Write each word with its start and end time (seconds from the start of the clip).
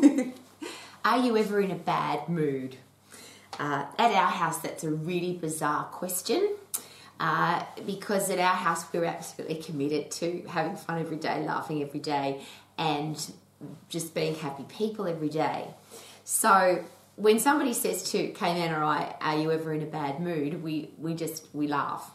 Are 1.04 1.18
you 1.18 1.36
ever 1.36 1.60
in 1.60 1.70
a 1.70 1.76
bad 1.76 2.28
mood? 2.28 2.76
Uh, 3.58 3.84
at 3.98 4.12
our 4.12 4.30
house, 4.30 4.58
that's 4.58 4.84
a 4.84 4.90
really 4.90 5.34
bizarre 5.34 5.84
question 5.84 6.56
uh, 7.20 7.62
because 7.84 8.30
at 8.30 8.38
our 8.38 8.54
house, 8.54 8.90
we're 8.92 9.04
absolutely 9.04 9.56
committed 9.56 10.10
to 10.10 10.42
having 10.48 10.76
fun 10.76 10.98
every 10.98 11.18
day, 11.18 11.44
laughing 11.44 11.82
every 11.82 12.00
day, 12.00 12.40
and 12.78 13.32
just 13.90 14.14
being 14.14 14.34
happy 14.34 14.64
people 14.68 15.06
every 15.06 15.28
day. 15.28 15.68
So 16.24 16.82
when 17.16 17.38
somebody 17.38 17.74
says 17.74 18.10
to 18.12 18.32
Kayman 18.32 18.76
or 18.76 18.82
I, 18.82 19.14
"Are 19.20 19.38
you 19.38 19.52
ever 19.52 19.74
in 19.74 19.82
a 19.82 19.86
bad 19.86 20.20
mood?" 20.20 20.62
we 20.62 20.90
we 20.98 21.14
just 21.14 21.46
we 21.52 21.66
laugh. 21.66 22.10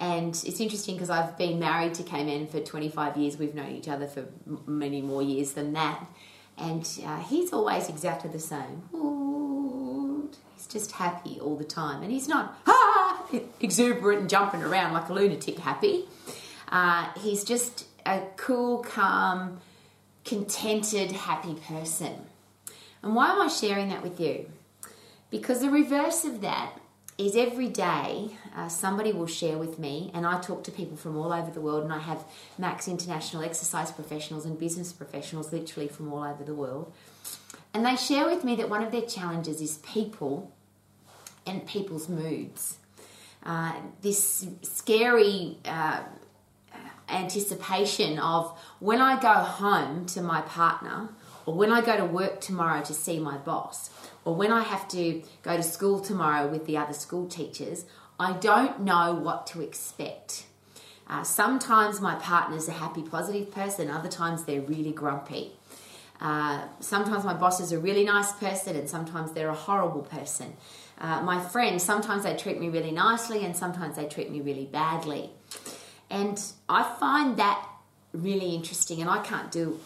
And 0.00 0.28
it's 0.28 0.60
interesting 0.60 0.94
because 0.94 1.10
I've 1.10 1.36
been 1.36 1.58
married 1.58 1.94
to 1.94 2.04
Kayman 2.04 2.48
for 2.48 2.60
25 2.60 3.16
years. 3.16 3.36
We've 3.36 3.56
known 3.56 3.72
each 3.72 3.88
other 3.88 4.06
for 4.06 4.26
many 4.64 5.02
more 5.02 5.22
years 5.22 5.54
than 5.54 5.72
that. 5.72 6.06
And 6.60 6.88
uh, 7.04 7.20
he's 7.20 7.52
always 7.52 7.88
exactly 7.88 8.30
the 8.30 8.38
same. 8.38 8.82
He's 10.56 10.66
just 10.66 10.92
happy 10.92 11.38
all 11.40 11.56
the 11.56 11.64
time. 11.64 12.02
And 12.02 12.10
he's 12.10 12.28
not 12.28 12.58
ah, 12.66 13.26
exuberant 13.60 14.20
and 14.20 14.30
jumping 14.30 14.62
around 14.62 14.92
like 14.92 15.08
a 15.08 15.12
lunatic 15.12 15.58
happy. 15.58 16.04
Uh, 16.70 17.08
he's 17.18 17.44
just 17.44 17.86
a 18.04 18.22
cool, 18.36 18.78
calm, 18.78 19.60
contented, 20.24 21.12
happy 21.12 21.54
person. 21.54 22.26
And 23.02 23.14
why 23.14 23.30
am 23.30 23.40
I 23.40 23.48
sharing 23.48 23.88
that 23.90 24.02
with 24.02 24.18
you? 24.18 24.50
Because 25.30 25.60
the 25.60 25.70
reverse 25.70 26.24
of 26.24 26.40
that 26.40 26.72
is 27.18 27.34
every 27.34 27.68
day 27.68 28.30
uh, 28.56 28.68
somebody 28.68 29.12
will 29.12 29.26
share 29.26 29.58
with 29.58 29.78
me, 29.78 30.10
and 30.14 30.24
I 30.24 30.40
talk 30.40 30.62
to 30.64 30.70
people 30.70 30.96
from 30.96 31.16
all 31.16 31.32
over 31.32 31.50
the 31.50 31.60
world, 31.60 31.82
and 31.82 31.92
I 31.92 31.98
have 31.98 32.24
Max 32.56 32.86
International 32.86 33.42
exercise 33.42 33.90
professionals 33.90 34.46
and 34.46 34.58
business 34.58 34.92
professionals 34.92 35.52
literally 35.52 35.88
from 35.88 36.12
all 36.12 36.22
over 36.22 36.44
the 36.44 36.54
world. 36.54 36.92
And 37.74 37.84
they 37.84 37.96
share 37.96 38.26
with 38.26 38.44
me 38.44 38.54
that 38.56 38.70
one 38.70 38.84
of 38.84 38.92
their 38.92 39.02
challenges 39.02 39.60
is 39.60 39.78
people 39.78 40.52
and 41.44 41.66
people's 41.66 42.08
moods. 42.08 42.78
Uh, 43.42 43.72
this 44.00 44.46
scary 44.62 45.58
uh, 45.64 46.02
anticipation 47.08 48.18
of 48.18 48.56
when 48.78 49.00
I 49.00 49.20
go 49.20 49.32
home 49.32 50.06
to 50.06 50.22
my 50.22 50.40
partner, 50.42 51.08
or 51.48 51.54
when 51.54 51.72
I 51.72 51.80
go 51.80 51.96
to 51.96 52.04
work 52.04 52.42
tomorrow 52.42 52.82
to 52.82 52.92
see 52.92 53.18
my 53.18 53.38
boss, 53.38 53.88
or 54.26 54.34
when 54.34 54.52
I 54.52 54.62
have 54.64 54.86
to 54.88 55.22
go 55.42 55.56
to 55.56 55.62
school 55.62 55.98
tomorrow 55.98 56.46
with 56.46 56.66
the 56.66 56.76
other 56.76 56.92
school 56.92 57.26
teachers, 57.26 57.86
I 58.20 58.34
don't 58.34 58.80
know 58.80 59.14
what 59.14 59.46
to 59.46 59.62
expect. 59.62 60.44
Uh, 61.08 61.22
sometimes 61.22 62.02
my 62.02 62.16
partner's 62.16 62.68
a 62.68 62.72
happy, 62.72 63.00
positive 63.00 63.50
person, 63.50 63.88
other 63.88 64.10
times 64.10 64.44
they're 64.44 64.60
really 64.60 64.92
grumpy. 64.92 65.52
Uh, 66.20 66.66
sometimes 66.80 67.24
my 67.24 67.32
boss 67.32 67.60
is 67.60 67.72
a 67.72 67.78
really 67.78 68.04
nice 68.04 68.32
person, 68.32 68.76
and 68.76 68.86
sometimes 68.86 69.32
they're 69.32 69.48
a 69.48 69.54
horrible 69.54 70.02
person. 70.02 70.54
Uh, 70.98 71.22
my 71.22 71.40
friends, 71.40 71.82
sometimes 71.82 72.24
they 72.24 72.36
treat 72.36 72.60
me 72.60 72.68
really 72.68 72.92
nicely, 72.92 73.42
and 73.42 73.56
sometimes 73.56 73.96
they 73.96 74.04
treat 74.04 74.30
me 74.30 74.42
really 74.42 74.66
badly. 74.66 75.30
And 76.10 76.38
I 76.68 76.82
find 77.00 77.38
that 77.38 77.66
really 78.12 78.54
interesting, 78.54 79.00
and 79.00 79.08
I 79.08 79.20
can't 79.22 79.50
do 79.50 79.80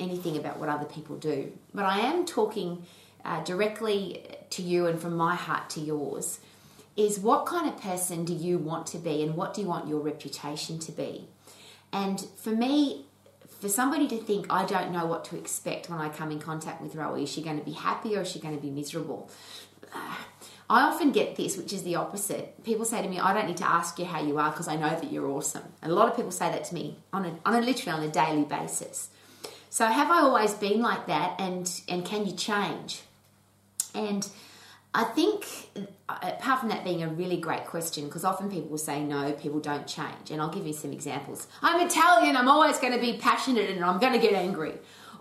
anything 0.00 0.36
about 0.36 0.58
what 0.58 0.68
other 0.68 0.84
people 0.84 1.16
do. 1.16 1.52
But 1.74 1.84
I 1.84 2.00
am 2.00 2.24
talking 2.24 2.84
uh, 3.24 3.42
directly 3.44 4.24
to 4.50 4.62
you 4.62 4.86
and 4.86 5.00
from 5.00 5.16
my 5.16 5.34
heart 5.34 5.70
to 5.70 5.80
yours 5.80 6.40
is 6.96 7.18
what 7.18 7.44
kind 7.44 7.68
of 7.68 7.80
person 7.80 8.24
do 8.24 8.32
you 8.32 8.56
want 8.56 8.86
to 8.86 8.98
be 8.98 9.22
and 9.22 9.36
what 9.36 9.52
do 9.52 9.60
you 9.60 9.66
want 9.66 9.86
your 9.86 10.00
reputation 10.00 10.78
to 10.78 10.92
be? 10.92 11.28
And 11.92 12.20
for 12.36 12.50
me, 12.50 13.04
for 13.60 13.68
somebody 13.68 14.08
to 14.08 14.16
think, 14.16 14.46
I 14.50 14.64
don't 14.64 14.92
know 14.92 15.06
what 15.06 15.24
to 15.26 15.36
expect 15.36 15.90
when 15.90 15.98
I 15.98 16.08
come 16.08 16.30
in 16.30 16.38
contact 16.38 16.80
with 16.80 16.94
Rowie, 16.94 17.24
is 17.24 17.30
she 17.30 17.42
going 17.42 17.58
to 17.58 17.64
be 17.64 17.72
happy 17.72 18.16
or 18.16 18.22
is 18.22 18.30
she 18.30 18.38
going 18.38 18.56
to 18.56 18.60
be 18.60 18.70
miserable? 18.70 19.30
I 20.68 20.82
often 20.82 21.12
get 21.12 21.36
this, 21.36 21.56
which 21.56 21.72
is 21.72 21.84
the 21.84 21.94
opposite. 21.94 22.64
People 22.64 22.84
say 22.84 23.00
to 23.00 23.08
me, 23.08 23.20
I 23.20 23.32
don't 23.32 23.46
need 23.46 23.58
to 23.58 23.68
ask 23.68 24.00
you 24.00 24.04
how 24.04 24.20
you 24.20 24.38
are 24.38 24.50
because 24.50 24.66
I 24.66 24.74
know 24.74 24.90
that 24.90 25.12
you're 25.12 25.28
awesome. 25.28 25.62
And 25.80 25.92
a 25.92 25.94
lot 25.94 26.08
of 26.08 26.16
people 26.16 26.32
say 26.32 26.50
that 26.50 26.64
to 26.64 26.74
me 26.74 26.98
on 27.12 27.24
a, 27.24 27.38
on 27.46 27.54
a 27.54 27.60
literally 27.60 27.96
on 27.96 28.02
a 28.02 28.10
daily 28.10 28.42
basis. 28.42 29.10
So 29.76 29.84
have 29.84 30.10
I 30.10 30.20
always 30.20 30.54
been 30.54 30.80
like 30.80 31.06
that 31.08 31.38
and, 31.38 31.70
and 31.86 32.02
can 32.02 32.24
you 32.24 32.32
change? 32.32 33.02
And 33.94 34.26
I 34.94 35.04
think, 35.04 35.44
apart 36.08 36.60
from 36.60 36.70
that 36.70 36.82
being 36.82 37.02
a 37.02 37.08
really 37.08 37.36
great 37.36 37.66
question, 37.66 38.06
because 38.06 38.24
often 38.24 38.50
people 38.50 38.70
will 38.70 38.78
say 38.78 39.02
no, 39.02 39.32
people 39.32 39.60
don't 39.60 39.86
change. 39.86 40.30
And 40.30 40.40
I'll 40.40 40.48
give 40.48 40.66
you 40.66 40.72
some 40.72 40.94
examples. 40.94 41.46
I'm 41.60 41.86
Italian, 41.86 42.38
I'm 42.38 42.48
always 42.48 42.78
going 42.78 42.94
to 42.94 42.98
be 42.98 43.18
passionate 43.18 43.68
and 43.68 43.84
I'm 43.84 44.00
going 44.00 44.14
to 44.14 44.18
get 44.18 44.32
angry. 44.32 44.72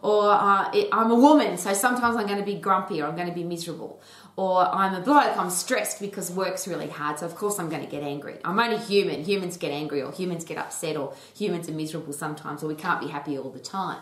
Or 0.01 0.31
uh, 0.31 0.72
I'm 0.89 1.11
a 1.11 1.16
woman, 1.16 1.57
so 1.57 1.73
sometimes 1.73 2.16
I'm 2.16 2.25
going 2.25 2.39
to 2.39 2.45
be 2.45 2.55
grumpy 2.55 3.01
or 3.01 3.07
I'm 3.07 3.16
going 3.17 3.27
to 3.27 3.35
be 3.35 3.43
miserable. 3.43 3.99
Or 4.37 4.61
I'm 4.61 4.95
a 4.95 5.01
bloke, 5.01 5.35
I'm 5.35 5.49
stressed 5.49 5.99
because 5.99 6.31
work's 6.31 6.66
really 6.66 6.87
hard, 6.87 7.19
so 7.19 7.25
of 7.25 7.35
course 7.35 7.59
I'm 7.59 7.67
going 7.67 7.83
to 7.83 7.91
get 7.91 8.03
angry. 8.03 8.37
I'm 8.45 8.57
only 8.57 8.77
human. 8.77 9.25
Humans 9.25 9.57
get 9.57 9.72
angry, 9.72 10.01
or 10.01 10.13
humans 10.13 10.45
get 10.45 10.57
upset, 10.57 10.95
or 10.95 11.13
humans 11.35 11.67
are 11.67 11.73
miserable 11.73 12.13
sometimes, 12.13 12.63
or 12.63 12.67
we 12.67 12.75
can't 12.75 13.01
be 13.01 13.07
happy 13.07 13.37
all 13.37 13.49
the 13.49 13.59
time. 13.59 13.99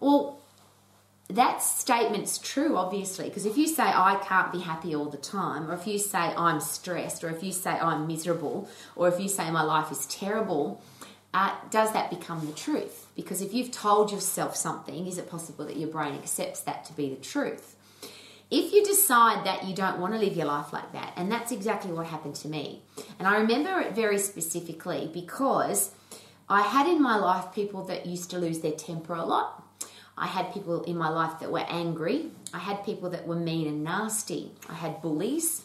Well, 0.00 0.40
that 1.28 1.60
statement's 1.62 2.38
true, 2.38 2.76
obviously, 2.76 3.28
because 3.28 3.46
if 3.46 3.56
you 3.56 3.66
say 3.66 3.82
I 3.82 4.20
can't 4.22 4.52
be 4.52 4.60
happy 4.60 4.94
all 4.94 5.06
the 5.06 5.16
time, 5.16 5.68
or 5.68 5.74
if 5.74 5.86
you 5.86 5.98
say 5.98 6.18
I'm 6.18 6.60
stressed, 6.60 7.24
or 7.24 7.30
if 7.30 7.42
you 7.42 7.52
say 7.52 7.70
I'm 7.70 8.06
miserable, 8.06 8.68
or 8.94 9.08
if 9.08 9.18
you 9.18 9.28
say 9.28 9.50
my 9.50 9.62
life 9.62 9.90
is 9.90 10.06
terrible, 10.06 10.82
uh, 11.34 11.52
does 11.70 11.92
that 11.92 12.10
become 12.10 12.46
the 12.46 12.52
truth? 12.52 13.08
Because 13.16 13.42
if 13.42 13.52
you've 13.52 13.72
told 13.72 14.12
yourself 14.12 14.54
something, 14.54 15.06
is 15.06 15.18
it 15.18 15.28
possible 15.28 15.66
that 15.66 15.76
your 15.76 15.88
brain 15.88 16.14
accepts 16.14 16.60
that 16.60 16.84
to 16.84 16.92
be 16.92 17.10
the 17.10 17.20
truth? 17.20 17.74
If 18.48 18.72
you 18.72 18.84
decide 18.84 19.44
that 19.44 19.64
you 19.64 19.74
don't 19.74 19.98
want 19.98 20.12
to 20.14 20.20
live 20.20 20.36
your 20.36 20.46
life 20.46 20.72
like 20.72 20.92
that, 20.92 21.12
and 21.16 21.32
that's 21.32 21.50
exactly 21.50 21.90
what 21.90 22.06
happened 22.06 22.36
to 22.36 22.48
me, 22.48 22.82
and 23.18 23.26
I 23.26 23.38
remember 23.38 23.80
it 23.80 23.96
very 23.96 24.18
specifically 24.18 25.10
because 25.12 25.90
I 26.48 26.62
had 26.62 26.86
in 26.86 27.02
my 27.02 27.16
life 27.16 27.52
people 27.52 27.82
that 27.86 28.06
used 28.06 28.30
to 28.30 28.38
lose 28.38 28.60
their 28.60 28.70
temper 28.70 29.14
a 29.14 29.24
lot 29.24 29.65
I 30.18 30.26
had 30.26 30.54
people 30.54 30.82
in 30.84 30.96
my 30.96 31.10
life 31.10 31.40
that 31.40 31.52
were 31.52 31.66
angry. 31.68 32.30
I 32.54 32.58
had 32.58 32.84
people 32.84 33.10
that 33.10 33.26
were 33.26 33.36
mean 33.36 33.66
and 33.66 33.84
nasty. 33.84 34.52
I 34.68 34.74
had 34.74 35.02
bullies. 35.02 35.64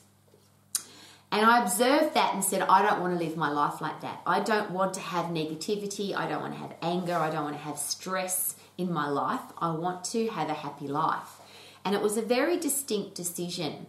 And 1.31 1.45
I 1.45 1.63
observed 1.63 2.13
that 2.15 2.33
and 2.33 2.43
said, 2.43 2.61
I 2.61 2.81
don't 2.81 2.99
want 2.99 3.17
to 3.17 3.25
live 3.25 3.37
my 3.37 3.49
life 3.49 3.79
like 3.79 4.01
that. 4.01 4.21
I 4.25 4.41
don't 4.41 4.71
want 4.71 4.93
to 4.95 4.99
have 4.99 5.27
negativity. 5.27 6.13
I 6.13 6.27
don't 6.27 6.41
want 6.41 6.53
to 6.53 6.59
have 6.59 6.75
anger. 6.81 7.15
I 7.15 7.29
don't 7.29 7.45
want 7.45 7.55
to 7.55 7.63
have 7.63 7.77
stress 7.77 8.55
in 8.77 8.91
my 8.91 9.07
life. 9.07 9.39
I 9.57 9.71
want 9.71 10.03
to 10.05 10.27
have 10.27 10.49
a 10.49 10.53
happy 10.53 10.89
life. 10.89 11.39
And 11.85 11.95
it 11.95 12.01
was 12.01 12.17
a 12.17 12.21
very 12.21 12.57
distinct 12.57 13.15
decision. 13.15 13.87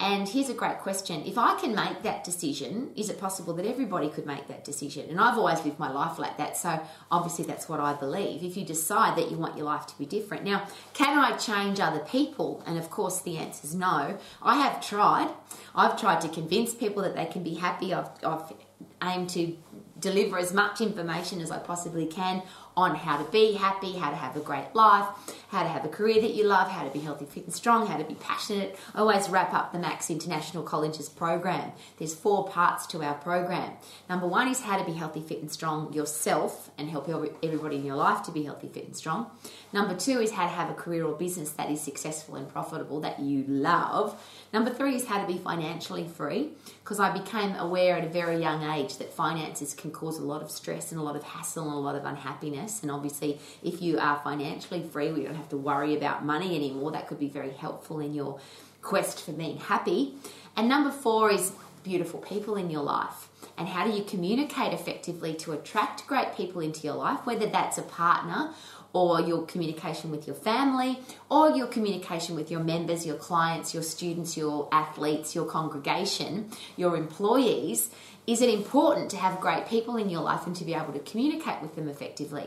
And 0.00 0.28
here's 0.28 0.48
a 0.48 0.54
great 0.54 0.78
question. 0.78 1.22
If 1.24 1.38
I 1.38 1.58
can 1.58 1.74
make 1.74 2.02
that 2.02 2.24
decision, 2.24 2.90
is 2.96 3.08
it 3.08 3.20
possible 3.20 3.54
that 3.54 3.64
everybody 3.64 4.08
could 4.08 4.26
make 4.26 4.48
that 4.48 4.64
decision? 4.64 5.08
And 5.08 5.20
I've 5.20 5.38
always 5.38 5.64
lived 5.64 5.78
my 5.78 5.90
life 5.90 6.18
like 6.18 6.36
that, 6.38 6.56
so 6.56 6.80
obviously 7.10 7.44
that's 7.44 7.68
what 7.68 7.78
I 7.80 7.94
believe. 7.94 8.42
If 8.42 8.56
you 8.56 8.64
decide 8.64 9.16
that 9.16 9.30
you 9.30 9.36
want 9.36 9.56
your 9.56 9.66
life 9.66 9.86
to 9.86 9.98
be 9.98 10.04
different. 10.04 10.44
Now, 10.44 10.66
can 10.94 11.16
I 11.16 11.36
change 11.36 11.78
other 11.78 12.00
people? 12.00 12.62
And 12.66 12.76
of 12.76 12.90
course, 12.90 13.20
the 13.20 13.36
answer 13.38 13.66
is 13.66 13.74
no. 13.74 14.18
I 14.42 14.56
have 14.62 14.84
tried. 14.86 15.30
I've 15.74 15.98
tried 15.98 16.20
to 16.22 16.28
convince 16.28 16.74
people 16.74 17.02
that 17.02 17.14
they 17.14 17.26
can 17.26 17.44
be 17.44 17.54
happy. 17.54 17.94
I've, 17.94 18.10
I've 18.24 18.52
aimed 19.02 19.30
to 19.30 19.56
deliver 20.00 20.38
as 20.38 20.52
much 20.52 20.80
information 20.80 21.40
as 21.40 21.50
I 21.50 21.58
possibly 21.58 22.06
can 22.06 22.42
on 22.76 22.96
how 22.96 23.16
to 23.16 23.30
be 23.30 23.52
happy, 23.52 23.92
how 23.92 24.10
to 24.10 24.16
have 24.16 24.36
a 24.36 24.40
great 24.40 24.74
life, 24.74 25.06
how 25.48 25.62
to 25.62 25.68
have 25.68 25.84
a 25.84 25.88
career 25.88 26.20
that 26.20 26.34
you 26.34 26.44
love, 26.44 26.68
how 26.68 26.82
to 26.82 26.90
be 26.90 26.98
healthy, 26.98 27.24
fit, 27.24 27.44
and 27.44 27.54
strong, 27.54 27.86
how 27.86 27.96
to 27.96 28.02
be 28.02 28.16
passionate. 28.16 28.76
I 28.94 28.98
always 28.98 29.28
wrap 29.28 29.54
up 29.54 29.72
the 29.72 29.78
Max 29.78 30.10
International 30.10 30.64
Colleges 30.64 31.08
program. 31.08 31.70
There's 31.98 32.14
four 32.14 32.48
parts 32.48 32.86
to 32.88 33.02
our 33.04 33.14
program. 33.14 33.74
Number 34.08 34.26
one 34.26 34.48
is 34.48 34.60
how 34.62 34.76
to 34.76 34.84
be 34.84 34.92
healthy, 34.92 35.20
fit, 35.20 35.40
and 35.40 35.52
strong 35.52 35.92
yourself 35.92 36.70
and 36.76 36.90
help 36.90 37.08
everybody 37.08 37.76
in 37.76 37.84
your 37.84 37.94
life 37.94 38.24
to 38.24 38.32
be 38.32 38.42
healthy, 38.42 38.68
fit, 38.68 38.86
and 38.86 38.96
strong. 38.96 39.30
Number 39.72 39.94
two 39.94 40.20
is 40.20 40.32
how 40.32 40.42
to 40.42 40.52
have 40.52 40.68
a 40.68 40.74
career 40.74 41.06
or 41.06 41.14
business 41.14 41.50
that 41.52 41.70
is 41.70 41.80
successful 41.80 42.34
and 42.34 42.48
profitable 42.48 43.00
that 43.02 43.20
you 43.20 43.44
love. 43.46 44.20
Number 44.52 44.70
three 44.70 44.96
is 44.96 45.06
how 45.06 45.24
to 45.24 45.32
be 45.32 45.38
financially 45.38 46.08
free 46.08 46.50
because 46.82 46.98
I 46.98 47.16
became 47.16 47.54
aware 47.54 47.96
at 47.96 48.04
a 48.04 48.08
very 48.08 48.40
young 48.40 48.63
age 48.64 48.96
that 48.98 49.12
finances 49.12 49.74
can 49.74 49.90
cause 49.90 50.18
a 50.18 50.24
lot 50.24 50.42
of 50.42 50.50
stress 50.50 50.90
and 50.90 51.00
a 51.00 51.04
lot 51.04 51.16
of 51.16 51.22
hassle 51.22 51.64
and 51.64 51.74
a 51.74 51.78
lot 51.78 51.94
of 51.94 52.04
unhappiness. 52.04 52.82
And 52.82 52.90
obviously, 52.90 53.38
if 53.62 53.80
you 53.80 53.98
are 53.98 54.20
financially 54.24 54.82
free, 54.82 55.12
we 55.12 55.22
don't 55.22 55.34
have 55.34 55.48
to 55.50 55.56
worry 55.56 55.96
about 55.96 56.24
money 56.24 56.56
anymore. 56.56 56.92
That 56.92 57.06
could 57.06 57.20
be 57.20 57.28
very 57.28 57.52
helpful 57.52 58.00
in 58.00 58.14
your 58.14 58.40
quest 58.82 59.24
for 59.24 59.32
being 59.32 59.58
happy. 59.58 60.14
And 60.56 60.68
number 60.68 60.90
four 60.90 61.30
is 61.30 61.52
beautiful 61.82 62.20
people 62.20 62.56
in 62.56 62.70
your 62.70 62.82
life. 62.82 63.28
And 63.56 63.68
how 63.68 63.86
do 63.86 63.96
you 63.96 64.02
communicate 64.02 64.72
effectively 64.72 65.34
to 65.34 65.52
attract 65.52 66.06
great 66.06 66.34
people 66.34 66.60
into 66.60 66.80
your 66.80 66.96
life, 66.96 67.24
whether 67.24 67.46
that's 67.46 67.78
a 67.78 67.82
partner 67.82 68.50
or 68.94 69.20
your 69.20 69.44
communication 69.44 70.10
with 70.10 70.26
your 70.26 70.36
family, 70.36 71.00
or 71.28 71.50
your 71.50 71.66
communication 71.66 72.34
with 72.34 72.50
your 72.50 72.60
members, 72.60 73.04
your 73.04 73.16
clients, 73.16 73.74
your 73.74 73.82
students, 73.82 74.36
your 74.36 74.68
athletes, 74.72 75.34
your 75.34 75.44
congregation, 75.44 76.48
your 76.76 76.96
employees, 76.96 77.90
is 78.26 78.40
it 78.40 78.48
important 78.48 79.10
to 79.10 79.16
have 79.18 79.40
great 79.40 79.66
people 79.66 79.96
in 79.96 80.08
your 80.08 80.22
life 80.22 80.46
and 80.46 80.56
to 80.56 80.64
be 80.64 80.72
able 80.72 80.94
to 80.94 81.00
communicate 81.00 81.60
with 81.60 81.74
them 81.74 81.88
effectively? 81.88 82.46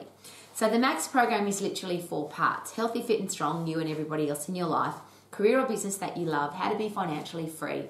So 0.56 0.70
the 0.70 0.80
Max 0.80 1.08
program 1.08 1.48
is 1.48 1.62
literally 1.62 2.02
four 2.02 2.30
parts 2.30 2.72
healthy, 2.72 3.02
fit, 3.02 3.20
and 3.20 3.32
strong, 3.32 3.68
you 3.68 3.80
and 3.80 3.90
everybody 3.90 4.28
else 4.30 4.50
in 4.50 4.56
your 4.56 4.68
life, 4.68 4.96
career 5.30 5.60
or 5.60 5.68
business 5.68 5.98
that 5.98 6.18
you 6.18 6.26
love, 6.26 6.56
how 6.56 6.72
to 6.72 6.78
be 6.78 6.90
financially 6.90 7.48
free, 7.48 7.84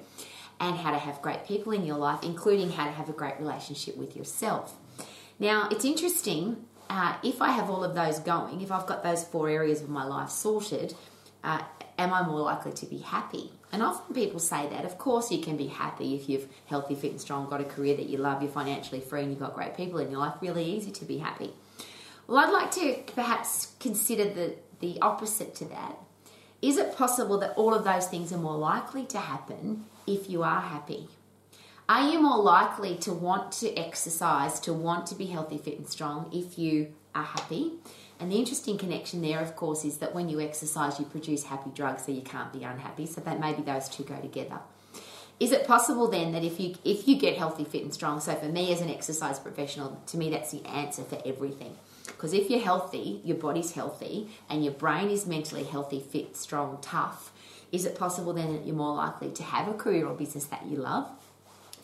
and 0.60 0.76
how 0.76 0.90
to 0.90 0.98
have 0.98 1.22
great 1.22 1.46
people 1.46 1.72
in 1.72 1.86
your 1.86 1.96
life, 1.96 2.22
including 2.22 2.72
how 2.72 2.84
to 2.84 2.90
have 2.90 3.08
a 3.08 3.12
great 3.12 3.38
relationship 3.38 3.96
with 3.96 4.16
yourself. 4.16 4.74
Now, 5.38 5.68
it's 5.70 5.84
interesting 5.84 6.64
uh, 6.90 7.16
if 7.22 7.42
I 7.42 7.50
have 7.50 7.70
all 7.70 7.84
of 7.84 7.94
those 7.94 8.18
going, 8.20 8.60
if 8.60 8.72
I've 8.72 8.86
got 8.86 9.02
those 9.02 9.24
four 9.24 9.48
areas 9.48 9.82
of 9.82 9.88
my 9.88 10.04
life 10.04 10.30
sorted, 10.30 10.94
uh, 11.44 11.62
am 11.98 12.12
I 12.12 12.26
more 12.26 12.40
likely 12.40 12.72
to 12.72 12.86
be 12.86 12.98
happy? 12.98 13.52
And 13.70 13.82
often 13.82 14.14
people 14.14 14.40
say 14.40 14.68
that. 14.70 14.84
Of 14.84 14.96
course, 14.96 15.30
you 15.30 15.42
can 15.42 15.56
be 15.56 15.66
happy 15.66 16.14
if 16.14 16.28
you've 16.28 16.48
healthy, 16.66 16.94
fit, 16.94 17.10
and 17.10 17.20
strong, 17.20 17.48
got 17.50 17.60
a 17.60 17.64
career 17.64 17.96
that 17.96 18.08
you 18.08 18.16
love, 18.18 18.42
you're 18.42 18.50
financially 18.50 19.00
free, 19.00 19.22
and 19.22 19.30
you've 19.30 19.40
got 19.40 19.54
great 19.54 19.76
people 19.76 19.98
in 19.98 20.10
your 20.10 20.20
life. 20.20 20.34
Really 20.40 20.64
easy 20.64 20.90
to 20.92 21.04
be 21.04 21.18
happy. 21.18 21.52
Well, 22.26 22.38
I'd 22.38 22.52
like 22.52 22.70
to 22.72 23.12
perhaps 23.14 23.74
consider 23.80 24.24
the, 24.24 24.56
the 24.80 24.98
opposite 25.00 25.54
to 25.56 25.64
that. 25.66 25.96
Is 26.60 26.76
it 26.76 26.96
possible 26.96 27.38
that 27.38 27.54
all 27.56 27.74
of 27.74 27.84
those 27.84 28.06
things 28.06 28.32
are 28.32 28.38
more 28.38 28.56
likely 28.56 29.04
to 29.06 29.18
happen 29.18 29.84
if 30.06 30.28
you 30.28 30.42
are 30.42 30.60
happy? 30.60 31.08
Are 31.90 32.06
you 32.06 32.20
more 32.20 32.36
likely 32.36 32.96
to 32.96 33.14
want 33.14 33.50
to 33.52 33.74
exercise, 33.74 34.60
to 34.60 34.74
want 34.74 35.06
to 35.06 35.14
be 35.14 35.24
healthy, 35.24 35.56
fit, 35.56 35.78
and 35.78 35.88
strong 35.88 36.28
if 36.34 36.58
you 36.58 36.92
are 37.14 37.24
happy? 37.24 37.72
And 38.20 38.30
the 38.30 38.36
interesting 38.36 38.76
connection 38.76 39.22
there, 39.22 39.40
of 39.40 39.56
course, 39.56 39.86
is 39.86 39.96
that 39.98 40.14
when 40.14 40.28
you 40.28 40.38
exercise, 40.38 40.98
you 40.98 41.06
produce 41.06 41.44
happy 41.44 41.70
drugs, 41.74 42.04
so 42.04 42.12
you 42.12 42.20
can't 42.20 42.52
be 42.52 42.62
unhappy. 42.62 43.06
So 43.06 43.22
that 43.22 43.40
maybe 43.40 43.62
those 43.62 43.88
two 43.88 44.02
go 44.02 44.20
together. 44.20 44.58
Is 45.40 45.50
it 45.50 45.66
possible 45.66 46.08
then 46.08 46.32
that 46.32 46.44
if 46.44 46.60
you 46.60 46.74
if 46.84 47.08
you 47.08 47.16
get 47.16 47.38
healthy, 47.38 47.64
fit, 47.64 47.84
and 47.84 47.94
strong? 47.94 48.20
So 48.20 48.34
for 48.34 48.46
me 48.46 48.70
as 48.70 48.82
an 48.82 48.90
exercise 48.90 49.38
professional, 49.38 49.98
to 50.08 50.18
me 50.18 50.28
that's 50.28 50.50
the 50.50 50.66
answer 50.66 51.04
for 51.04 51.18
everything. 51.24 51.74
Because 52.06 52.34
if 52.34 52.50
you're 52.50 52.60
healthy, 52.60 53.22
your 53.24 53.38
body's 53.38 53.72
healthy, 53.72 54.28
and 54.50 54.62
your 54.62 54.74
brain 54.74 55.08
is 55.08 55.26
mentally 55.26 55.64
healthy, 55.64 56.00
fit, 56.00 56.36
strong, 56.36 56.76
tough, 56.82 57.32
is 57.72 57.86
it 57.86 57.98
possible 57.98 58.34
then 58.34 58.52
that 58.52 58.66
you're 58.66 58.76
more 58.76 58.94
likely 58.94 59.30
to 59.30 59.42
have 59.42 59.68
a 59.68 59.72
career 59.72 60.06
or 60.06 60.14
business 60.14 60.44
that 60.46 60.66
you 60.66 60.76
love? 60.76 61.08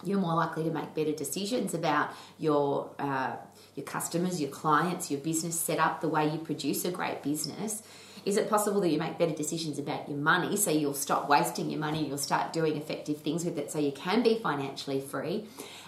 You're 0.06 0.21
more 0.21 0.35
likely 0.35 0.65
to 0.65 0.71
make 0.71 0.95
better 0.95 1.12
decisions 1.12 1.75
about 1.75 2.11
your 2.39 2.91
uh, 2.99 3.37
your 3.75 3.85
customers, 3.85 4.41
your 4.41 4.51
clients, 4.51 5.11
your 5.11 5.21
business 5.21 5.59
setup, 5.59 6.01
the 6.01 6.09
way 6.09 6.29
you 6.29 6.39
produce 6.39 6.85
a 6.85 6.91
great 6.91 7.23
business. 7.23 7.83
Is 8.25 8.39
it 8.39 8.49
possible 8.49 8.81
that 8.81 8.89
you 8.89 8.99
make 8.99 9.19
better 9.19 9.35
decisions 9.35 9.79
about 9.79 10.09
your 10.09 10.17
money 10.17 10.56
so 10.56 10.71
you'll 10.71 10.95
stop 10.95 11.29
wasting 11.29 11.69
your 11.71 11.81
money, 11.81 12.06
you'll 12.06 12.17
start 12.17 12.55
doing 12.55 12.77
effective 12.77 13.21
things 13.21 13.45
with 13.45 13.59
it 13.59 13.71
so 13.71 13.79
you 13.79 13.93
can 13.93 14.23
be 14.23 14.39
financially 14.39 15.01
free? 15.01 15.47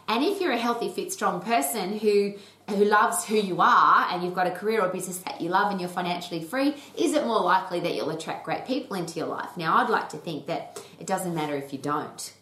And 0.08 0.22
if 0.22 0.40
you're 0.40 0.52
a 0.52 0.58
healthy, 0.58 0.90
fit, 0.90 1.12
strong 1.12 1.40
person 1.40 1.98
who 1.98 2.34
who 2.68 2.84
loves 2.84 3.24
who 3.24 3.36
you 3.36 3.60
are 3.60 4.08
and 4.10 4.24
you've 4.24 4.34
got 4.34 4.48
a 4.48 4.50
career 4.50 4.82
or 4.82 4.88
business 4.88 5.18
that 5.18 5.40
you 5.40 5.48
love 5.48 5.70
and 5.70 5.80
you're 5.80 5.88
financially 5.88 6.42
free, 6.42 6.74
is 6.98 7.14
it 7.14 7.24
more 7.24 7.40
likely 7.40 7.78
that 7.80 7.94
you'll 7.94 8.10
attract 8.10 8.44
great 8.44 8.66
people 8.66 8.96
into 8.96 9.18
your 9.18 9.28
life? 9.28 9.56
Now, 9.56 9.76
I'd 9.76 9.88
like 9.88 10.08
to 10.10 10.16
think 10.16 10.46
that 10.46 10.82
it 10.98 11.06
doesn't 11.06 11.32
matter 11.32 11.54
if 11.54 11.72
you 11.72 11.78
don't. 11.78 12.32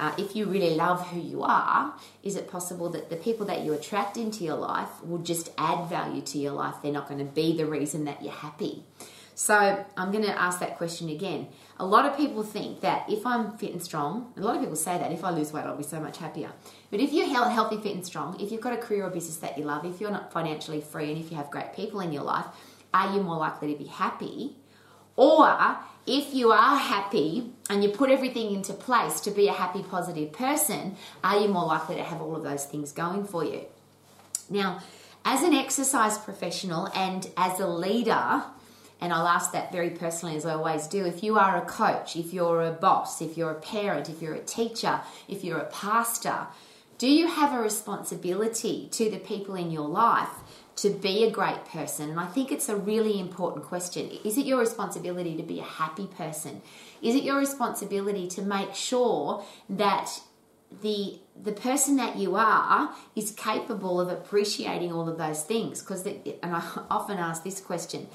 Uh, 0.00 0.12
if 0.18 0.34
you 0.34 0.46
really 0.46 0.74
love 0.74 1.08
who 1.08 1.20
you 1.20 1.42
are, 1.42 1.94
is 2.22 2.34
it 2.34 2.50
possible 2.50 2.88
that 2.88 3.08
the 3.10 3.16
people 3.16 3.46
that 3.46 3.60
you 3.60 3.72
attract 3.72 4.16
into 4.16 4.42
your 4.42 4.56
life 4.56 4.88
will 5.04 5.18
just 5.18 5.50
add 5.56 5.88
value 5.88 6.20
to 6.22 6.38
your 6.38 6.52
life? 6.52 6.74
They're 6.82 6.92
not 6.92 7.08
going 7.08 7.20
to 7.20 7.32
be 7.32 7.56
the 7.56 7.66
reason 7.66 8.04
that 8.06 8.22
you're 8.22 8.32
happy. 8.32 8.84
So 9.34 9.84
I'm 9.96 10.12
going 10.12 10.24
to 10.24 10.40
ask 10.40 10.60
that 10.60 10.76
question 10.76 11.08
again. 11.08 11.48
A 11.78 11.86
lot 11.86 12.04
of 12.04 12.16
people 12.16 12.42
think 12.42 12.80
that 12.82 13.08
if 13.08 13.26
I'm 13.26 13.56
fit 13.56 13.72
and 13.72 13.82
strong, 13.82 14.32
a 14.36 14.40
lot 14.40 14.56
of 14.56 14.60
people 14.60 14.76
say 14.76 14.98
that 14.98 15.10
if 15.10 15.24
I 15.24 15.30
lose 15.30 15.52
weight, 15.52 15.64
I'll 15.64 15.76
be 15.76 15.82
so 15.82 16.00
much 16.00 16.18
happier. 16.18 16.52
But 16.90 17.00
if 17.00 17.12
you're 17.12 17.26
healthy, 17.26 17.78
fit, 17.78 17.94
and 17.94 18.04
strong, 18.04 18.38
if 18.40 18.52
you've 18.52 18.60
got 18.60 18.74
a 18.74 18.76
career 18.76 19.06
or 19.06 19.10
business 19.10 19.36
that 19.38 19.56
you 19.56 19.64
love, 19.64 19.84
if 19.84 20.00
you're 20.00 20.10
not 20.10 20.32
financially 20.32 20.80
free, 20.80 21.10
and 21.10 21.18
if 21.18 21.30
you 21.30 21.36
have 21.38 21.50
great 21.50 21.74
people 21.74 22.00
in 22.00 22.12
your 22.12 22.24
life, 22.24 22.44
are 22.92 23.14
you 23.14 23.22
more 23.22 23.38
likely 23.38 23.72
to 23.72 23.78
be 23.78 23.86
happy? 23.86 24.56
Or 25.16 25.46
if 26.06 26.34
you 26.34 26.50
are 26.50 26.76
happy 26.76 27.52
and 27.70 27.82
you 27.82 27.90
put 27.90 28.10
everything 28.10 28.52
into 28.52 28.72
place 28.72 29.20
to 29.20 29.30
be 29.30 29.48
a 29.48 29.52
happy, 29.52 29.82
positive 29.82 30.32
person, 30.32 30.96
are 31.22 31.40
you 31.40 31.48
more 31.48 31.66
likely 31.66 31.96
to 31.96 32.02
have 32.02 32.20
all 32.20 32.34
of 32.34 32.42
those 32.42 32.64
things 32.64 32.92
going 32.92 33.24
for 33.24 33.44
you? 33.44 33.62
Now, 34.50 34.80
as 35.24 35.42
an 35.42 35.54
exercise 35.54 36.18
professional 36.18 36.88
and 36.94 37.30
as 37.36 37.60
a 37.60 37.68
leader, 37.68 38.42
and 39.00 39.12
I'll 39.12 39.26
ask 39.26 39.52
that 39.52 39.72
very 39.72 39.90
personally 39.90 40.36
as 40.36 40.44
I 40.44 40.54
always 40.54 40.86
do. 40.86 41.04
If 41.04 41.22
you 41.22 41.38
are 41.38 41.56
a 41.56 41.66
coach, 41.66 42.16
if 42.16 42.32
you're 42.32 42.62
a 42.62 42.72
boss, 42.72 43.20
if 43.20 43.36
you're 43.36 43.50
a 43.50 43.60
parent, 43.60 44.08
if 44.08 44.22
you're 44.22 44.34
a 44.34 44.44
teacher, 44.44 45.00
if 45.28 45.42
you're 45.42 45.58
a 45.58 45.70
pastor, 45.70 46.46
do 46.98 47.08
you 47.08 47.26
have 47.26 47.52
a 47.52 47.60
responsibility 47.60 48.88
to 48.92 49.10
the 49.10 49.18
people 49.18 49.56
in 49.56 49.72
your 49.72 49.88
life 49.88 50.28
to 50.82 50.90
be 50.90 51.24
a 51.24 51.30
great 51.30 51.64
person? 51.64 52.10
And 52.10 52.20
I 52.20 52.26
think 52.26 52.50
it's 52.50 52.68
a 52.68 52.76
really 52.76 53.18
important 53.18 53.64
question. 53.64 54.10
Is 54.24 54.36
it 54.36 54.44
your 54.44 54.58
responsibility 54.58 55.36
to 55.36 55.42
be 55.42 55.60
a 55.60 55.64
happy 55.64 56.06
person? 56.06 56.60
Is 57.00 57.14
it 57.14 57.22
your 57.22 57.38
responsibility 57.38 58.26
to 58.28 58.42
make 58.42 58.74
sure 58.74 59.44
that 59.68 60.20
the 60.82 61.18
the 61.40 61.52
person 61.52 61.96
that 61.96 62.16
you 62.16 62.34
are 62.34 62.94
is 63.14 63.30
capable 63.32 64.00
of 64.00 64.08
appreciating 64.08 64.90
all 64.90 65.08
of 65.08 65.18
those 65.18 65.42
things 65.42 65.80
because 65.80 66.06
and 66.06 66.22
I 66.42 66.62
often 66.90 67.18
ask 67.18 67.44
this 67.44 67.60
question 67.60 68.08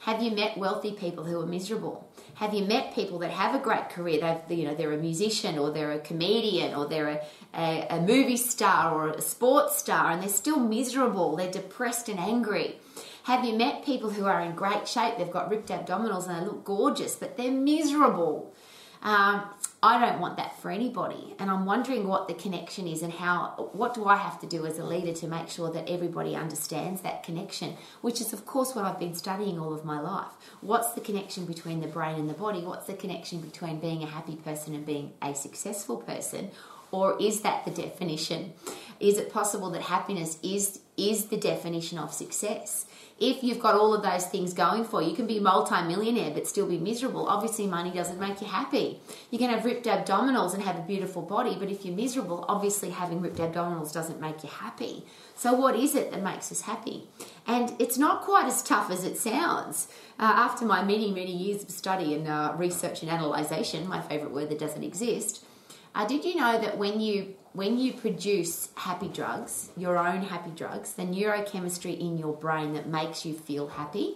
have 0.00 0.22
you 0.22 0.30
met 0.30 0.56
wealthy 0.56 0.92
people 0.92 1.24
who 1.24 1.40
are 1.40 1.46
miserable? 1.46 2.08
Have 2.34 2.54
you 2.54 2.64
met 2.64 2.94
people 2.94 3.18
that 3.18 3.30
have 3.30 3.54
a 3.54 3.62
great 3.62 3.90
career? 3.90 4.20
They've, 4.20 4.58
you 4.58 4.64
know, 4.66 4.74
they're 4.74 4.92
a 4.92 4.96
musician 4.96 5.58
or 5.58 5.70
they're 5.70 5.92
a 5.92 6.00
comedian 6.00 6.74
or 6.74 6.86
they're 6.86 7.08
a, 7.08 7.20
a, 7.54 7.86
a 7.90 8.00
movie 8.00 8.38
star 8.38 8.94
or 8.94 9.10
a 9.10 9.20
sports 9.20 9.76
star 9.76 10.10
and 10.10 10.22
they're 10.22 10.30
still 10.30 10.58
miserable. 10.58 11.36
They're 11.36 11.50
depressed 11.50 12.08
and 12.08 12.18
angry. 12.18 12.78
Have 13.24 13.44
you 13.44 13.54
met 13.56 13.84
people 13.84 14.08
who 14.08 14.24
are 14.24 14.40
in 14.40 14.54
great 14.54 14.88
shape? 14.88 15.18
They've 15.18 15.30
got 15.30 15.50
ripped 15.50 15.68
abdominals 15.68 16.26
and 16.26 16.40
they 16.40 16.46
look 16.46 16.64
gorgeous, 16.64 17.14
but 17.16 17.36
they're 17.36 17.50
miserable. 17.50 18.54
Um, 19.02 19.42
I 19.82 19.98
don't 19.98 20.20
want 20.20 20.36
that 20.36 20.60
for 20.60 20.70
anybody. 20.70 21.34
And 21.38 21.50
I'm 21.50 21.64
wondering 21.64 22.06
what 22.06 22.28
the 22.28 22.34
connection 22.34 22.86
is 22.86 23.00
and 23.00 23.12
how, 23.12 23.70
what 23.72 23.94
do 23.94 24.04
I 24.04 24.16
have 24.16 24.38
to 24.40 24.46
do 24.46 24.66
as 24.66 24.78
a 24.78 24.84
leader 24.84 25.14
to 25.14 25.26
make 25.26 25.48
sure 25.48 25.70
that 25.72 25.88
everybody 25.88 26.36
understands 26.36 27.00
that 27.00 27.22
connection, 27.22 27.76
which 28.02 28.20
is, 28.20 28.34
of 28.34 28.44
course, 28.44 28.74
what 28.74 28.84
I've 28.84 28.98
been 28.98 29.14
studying 29.14 29.58
all 29.58 29.72
of 29.72 29.86
my 29.86 29.98
life. 29.98 30.32
What's 30.60 30.92
the 30.92 31.00
connection 31.00 31.46
between 31.46 31.80
the 31.80 31.86
brain 31.86 32.16
and 32.16 32.28
the 32.28 32.34
body? 32.34 32.60
What's 32.60 32.86
the 32.86 32.94
connection 32.94 33.40
between 33.40 33.80
being 33.80 34.02
a 34.02 34.06
happy 34.06 34.36
person 34.36 34.74
and 34.74 34.84
being 34.84 35.14
a 35.22 35.34
successful 35.34 35.96
person? 35.96 36.50
Or 36.90 37.20
is 37.20 37.42
that 37.42 37.64
the 37.64 37.70
definition? 37.70 38.52
Is 38.98 39.16
it 39.16 39.32
possible 39.32 39.70
that 39.70 39.82
happiness 39.82 40.38
is, 40.42 40.80
is 40.96 41.26
the 41.26 41.36
definition 41.36 41.98
of 41.98 42.12
success? 42.12 42.86
if 43.20 43.44
you've 43.44 43.60
got 43.60 43.74
all 43.74 43.92
of 43.92 44.02
those 44.02 44.24
things 44.24 44.54
going 44.54 44.82
for 44.82 45.02
you, 45.02 45.10
you 45.10 45.14
can 45.14 45.26
be 45.26 45.38
multi-millionaire 45.38 46.30
but 46.30 46.46
still 46.46 46.66
be 46.66 46.78
miserable. 46.78 47.26
Obviously, 47.26 47.66
money 47.66 47.90
doesn't 47.90 48.18
make 48.18 48.40
you 48.40 48.46
happy. 48.46 48.98
You 49.30 49.38
can 49.38 49.50
have 49.50 49.66
ripped 49.66 49.84
abdominals 49.84 50.54
and 50.54 50.62
have 50.62 50.76
a 50.76 50.82
beautiful 50.82 51.20
body, 51.20 51.54
but 51.58 51.70
if 51.70 51.84
you're 51.84 51.94
miserable, 51.94 52.46
obviously 52.48 52.88
having 52.88 53.20
ripped 53.20 53.36
abdominals 53.36 53.92
doesn't 53.92 54.22
make 54.22 54.42
you 54.42 54.48
happy. 54.48 55.04
So, 55.36 55.52
what 55.52 55.76
is 55.76 55.94
it 55.94 56.10
that 56.12 56.22
makes 56.22 56.50
us 56.50 56.62
happy? 56.62 57.08
And 57.46 57.74
it's 57.78 57.98
not 57.98 58.22
quite 58.22 58.46
as 58.46 58.62
tough 58.62 58.90
as 58.90 59.04
it 59.04 59.18
sounds. 59.18 59.88
Uh, 60.18 60.32
after 60.36 60.64
my 60.64 60.82
many, 60.82 61.10
many 61.10 61.36
years 61.36 61.62
of 61.62 61.70
study 61.70 62.14
and 62.14 62.26
uh, 62.26 62.54
research 62.56 63.02
and 63.02 63.10
analysation, 63.10 63.86
my 63.86 64.00
favourite 64.00 64.32
word 64.32 64.48
that 64.48 64.58
doesn't 64.58 64.82
exist, 64.82 65.44
uh, 65.94 66.06
did 66.06 66.24
you 66.24 66.36
know 66.36 66.58
that 66.58 66.78
when 66.78 67.00
you 67.00 67.34
when 67.52 67.78
you 67.78 67.92
produce 67.92 68.68
happy 68.76 69.08
drugs, 69.08 69.70
your 69.76 69.98
own 69.98 70.22
happy 70.22 70.50
drugs, 70.50 70.92
the 70.92 71.02
neurochemistry 71.02 71.98
in 71.98 72.16
your 72.16 72.32
brain 72.32 72.74
that 72.74 72.86
makes 72.86 73.26
you 73.26 73.34
feel 73.34 73.66
happy, 73.68 74.14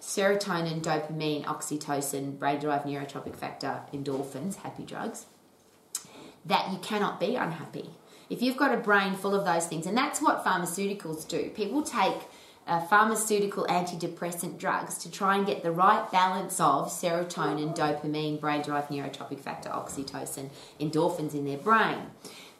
serotonin, 0.00 0.82
dopamine, 0.82 1.44
oxytocin, 1.44 2.38
brain 2.38 2.60
derived 2.60 2.84
neurotrophic 2.84 3.34
factor, 3.34 3.80
endorphins, 3.92 4.56
happy 4.56 4.84
drugs, 4.84 5.24
that 6.44 6.70
you 6.70 6.78
cannot 6.78 7.18
be 7.18 7.36
unhappy. 7.36 7.90
If 8.28 8.42
you've 8.42 8.58
got 8.58 8.74
a 8.74 8.76
brain 8.76 9.14
full 9.14 9.34
of 9.34 9.46
those 9.46 9.66
things, 9.66 9.86
and 9.86 9.96
that's 9.96 10.20
what 10.20 10.44
pharmaceuticals 10.44 11.26
do, 11.26 11.48
people 11.54 11.82
take 11.82 12.18
uh, 12.68 12.80
pharmaceutical 12.82 13.64
antidepressant 13.68 14.58
drugs 14.58 14.98
to 14.98 15.10
try 15.10 15.36
and 15.36 15.46
get 15.46 15.62
the 15.62 15.72
right 15.72 16.10
balance 16.12 16.60
of 16.60 16.88
serotonin, 16.88 17.74
dopamine, 17.74 18.38
brain 18.38 18.62
derived 18.62 18.90
neurotrophic 18.90 19.40
factor, 19.40 19.70
oxytocin, 19.70 20.50
endorphins 20.78 21.34
in 21.34 21.44
their 21.46 21.56
brain. 21.56 21.98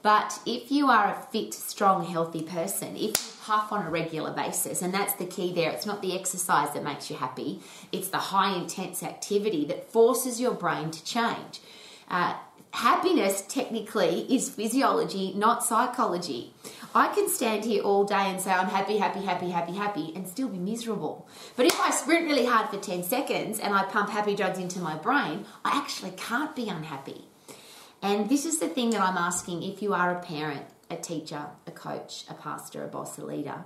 But 0.00 0.40
if 0.46 0.70
you 0.70 0.88
are 0.88 1.12
a 1.12 1.26
fit, 1.30 1.52
strong, 1.52 2.06
healthy 2.06 2.42
person, 2.42 2.96
if 2.96 3.02
you 3.02 3.32
puff 3.44 3.72
on 3.72 3.86
a 3.86 3.90
regular 3.90 4.32
basis, 4.32 4.80
and 4.80 4.94
that's 4.94 5.14
the 5.14 5.26
key 5.26 5.52
there, 5.52 5.70
it's 5.70 5.86
not 5.86 6.02
the 6.02 6.18
exercise 6.18 6.72
that 6.72 6.84
makes 6.84 7.10
you 7.10 7.16
happy, 7.16 7.60
it's 7.92 8.08
the 8.08 8.18
high 8.18 8.56
intense 8.56 9.02
activity 9.02 9.64
that 9.66 9.90
forces 9.90 10.40
your 10.40 10.52
brain 10.52 10.90
to 10.90 11.04
change. 11.04 11.60
Uh, 12.08 12.34
happiness 12.72 13.44
technically 13.48 14.26
is 14.34 14.48
physiology, 14.48 15.32
not 15.34 15.64
psychology. 15.64 16.54
I 16.94 17.08
can 17.08 17.28
stand 17.28 17.64
here 17.64 17.82
all 17.82 18.04
day 18.04 18.14
and 18.14 18.40
say 18.40 18.50
I'm 18.50 18.68
happy, 18.68 18.96
happy, 18.98 19.20
happy, 19.20 19.50
happy, 19.50 19.72
happy, 19.72 20.12
and 20.14 20.26
still 20.26 20.48
be 20.48 20.58
miserable. 20.58 21.28
But 21.56 21.66
if 21.66 21.78
I 21.80 21.90
sprint 21.90 22.26
really 22.26 22.46
hard 22.46 22.70
for 22.70 22.78
10 22.78 23.04
seconds 23.04 23.58
and 23.58 23.74
I 23.74 23.84
pump 23.84 24.10
happy 24.10 24.34
drugs 24.34 24.58
into 24.58 24.80
my 24.80 24.96
brain, 24.96 25.44
I 25.64 25.76
actually 25.76 26.12
can't 26.12 26.56
be 26.56 26.68
unhappy. 26.68 27.26
And 28.00 28.28
this 28.28 28.46
is 28.46 28.58
the 28.58 28.68
thing 28.68 28.90
that 28.90 29.00
I'm 29.00 29.16
asking 29.16 29.62
if 29.62 29.82
you 29.82 29.92
are 29.92 30.16
a 30.16 30.20
parent, 30.20 30.64
a 30.90 30.96
teacher, 30.96 31.46
a 31.66 31.70
coach, 31.70 32.24
a 32.30 32.34
pastor, 32.34 32.84
a 32.84 32.88
boss, 32.88 33.18
a 33.18 33.24
leader. 33.24 33.64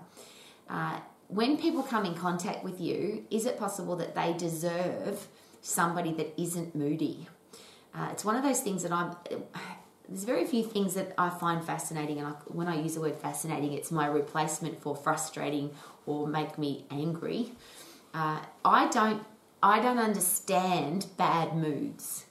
Uh, 0.68 0.98
when 1.28 1.56
people 1.56 1.82
come 1.82 2.04
in 2.04 2.14
contact 2.14 2.64
with 2.64 2.80
you, 2.80 3.24
is 3.30 3.46
it 3.46 3.58
possible 3.58 3.96
that 3.96 4.14
they 4.14 4.32
deserve 4.32 5.28
somebody 5.60 6.12
that 6.14 6.40
isn't 6.40 6.74
moody? 6.74 7.28
Uh, 7.94 8.08
it's 8.10 8.24
one 8.24 8.36
of 8.36 8.42
those 8.42 8.60
things 8.60 8.82
that 8.82 8.92
I'm. 8.92 9.16
There's 10.08 10.24
very 10.24 10.44
few 10.44 10.62
things 10.62 10.94
that 10.94 11.14
I 11.16 11.30
find 11.30 11.64
fascinating, 11.64 12.18
and 12.18 12.26
I, 12.28 12.30
when 12.46 12.68
I 12.68 12.80
use 12.80 12.94
the 12.94 13.00
word 13.00 13.16
fascinating, 13.16 13.72
it's 13.72 13.90
my 13.90 14.06
replacement 14.06 14.82
for 14.82 14.94
frustrating 14.94 15.70
or 16.04 16.26
make 16.26 16.58
me 16.58 16.84
angry. 16.90 17.52
Uh, 18.12 18.40
I 18.64 18.88
don't. 18.88 19.24
I 19.62 19.80
don't 19.80 19.98
understand 19.98 21.06
bad 21.16 21.54
moods, 21.54 22.26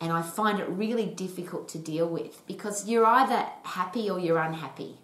and 0.00 0.12
I 0.12 0.22
find 0.22 0.58
it 0.58 0.68
really 0.68 1.06
difficult 1.06 1.68
to 1.70 1.78
deal 1.78 2.08
with 2.08 2.44
because 2.46 2.88
you're 2.88 3.06
either 3.06 3.46
happy 3.62 4.10
or 4.10 4.18
you're 4.18 4.38
unhappy. 4.38 4.98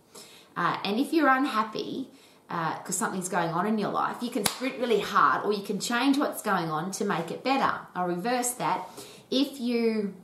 Uh, 0.57 0.79
and 0.85 0.99
if 0.99 1.13
you're 1.13 1.29
unhappy, 1.29 2.09
because 2.49 3.01
uh, 3.01 3.05
something's 3.05 3.29
going 3.29 3.51
on 3.51 3.67
in 3.67 3.79
your 3.79 3.91
life, 3.91 4.17
you 4.21 4.29
can 4.29 4.45
sprint 4.45 4.79
really 4.79 4.99
hard 4.99 5.45
or 5.45 5.53
you 5.53 5.63
can 5.63 5.79
change 5.79 6.19
what's 6.19 6.43
going 6.43 6.69
on 6.69 6.91
to 6.91 7.05
make 7.05 7.31
it 7.31 7.45
better. 7.45 7.79
I'll 7.95 8.09
reverse 8.09 8.51
that. 8.55 8.89
If 9.31 9.61
you 9.61 10.15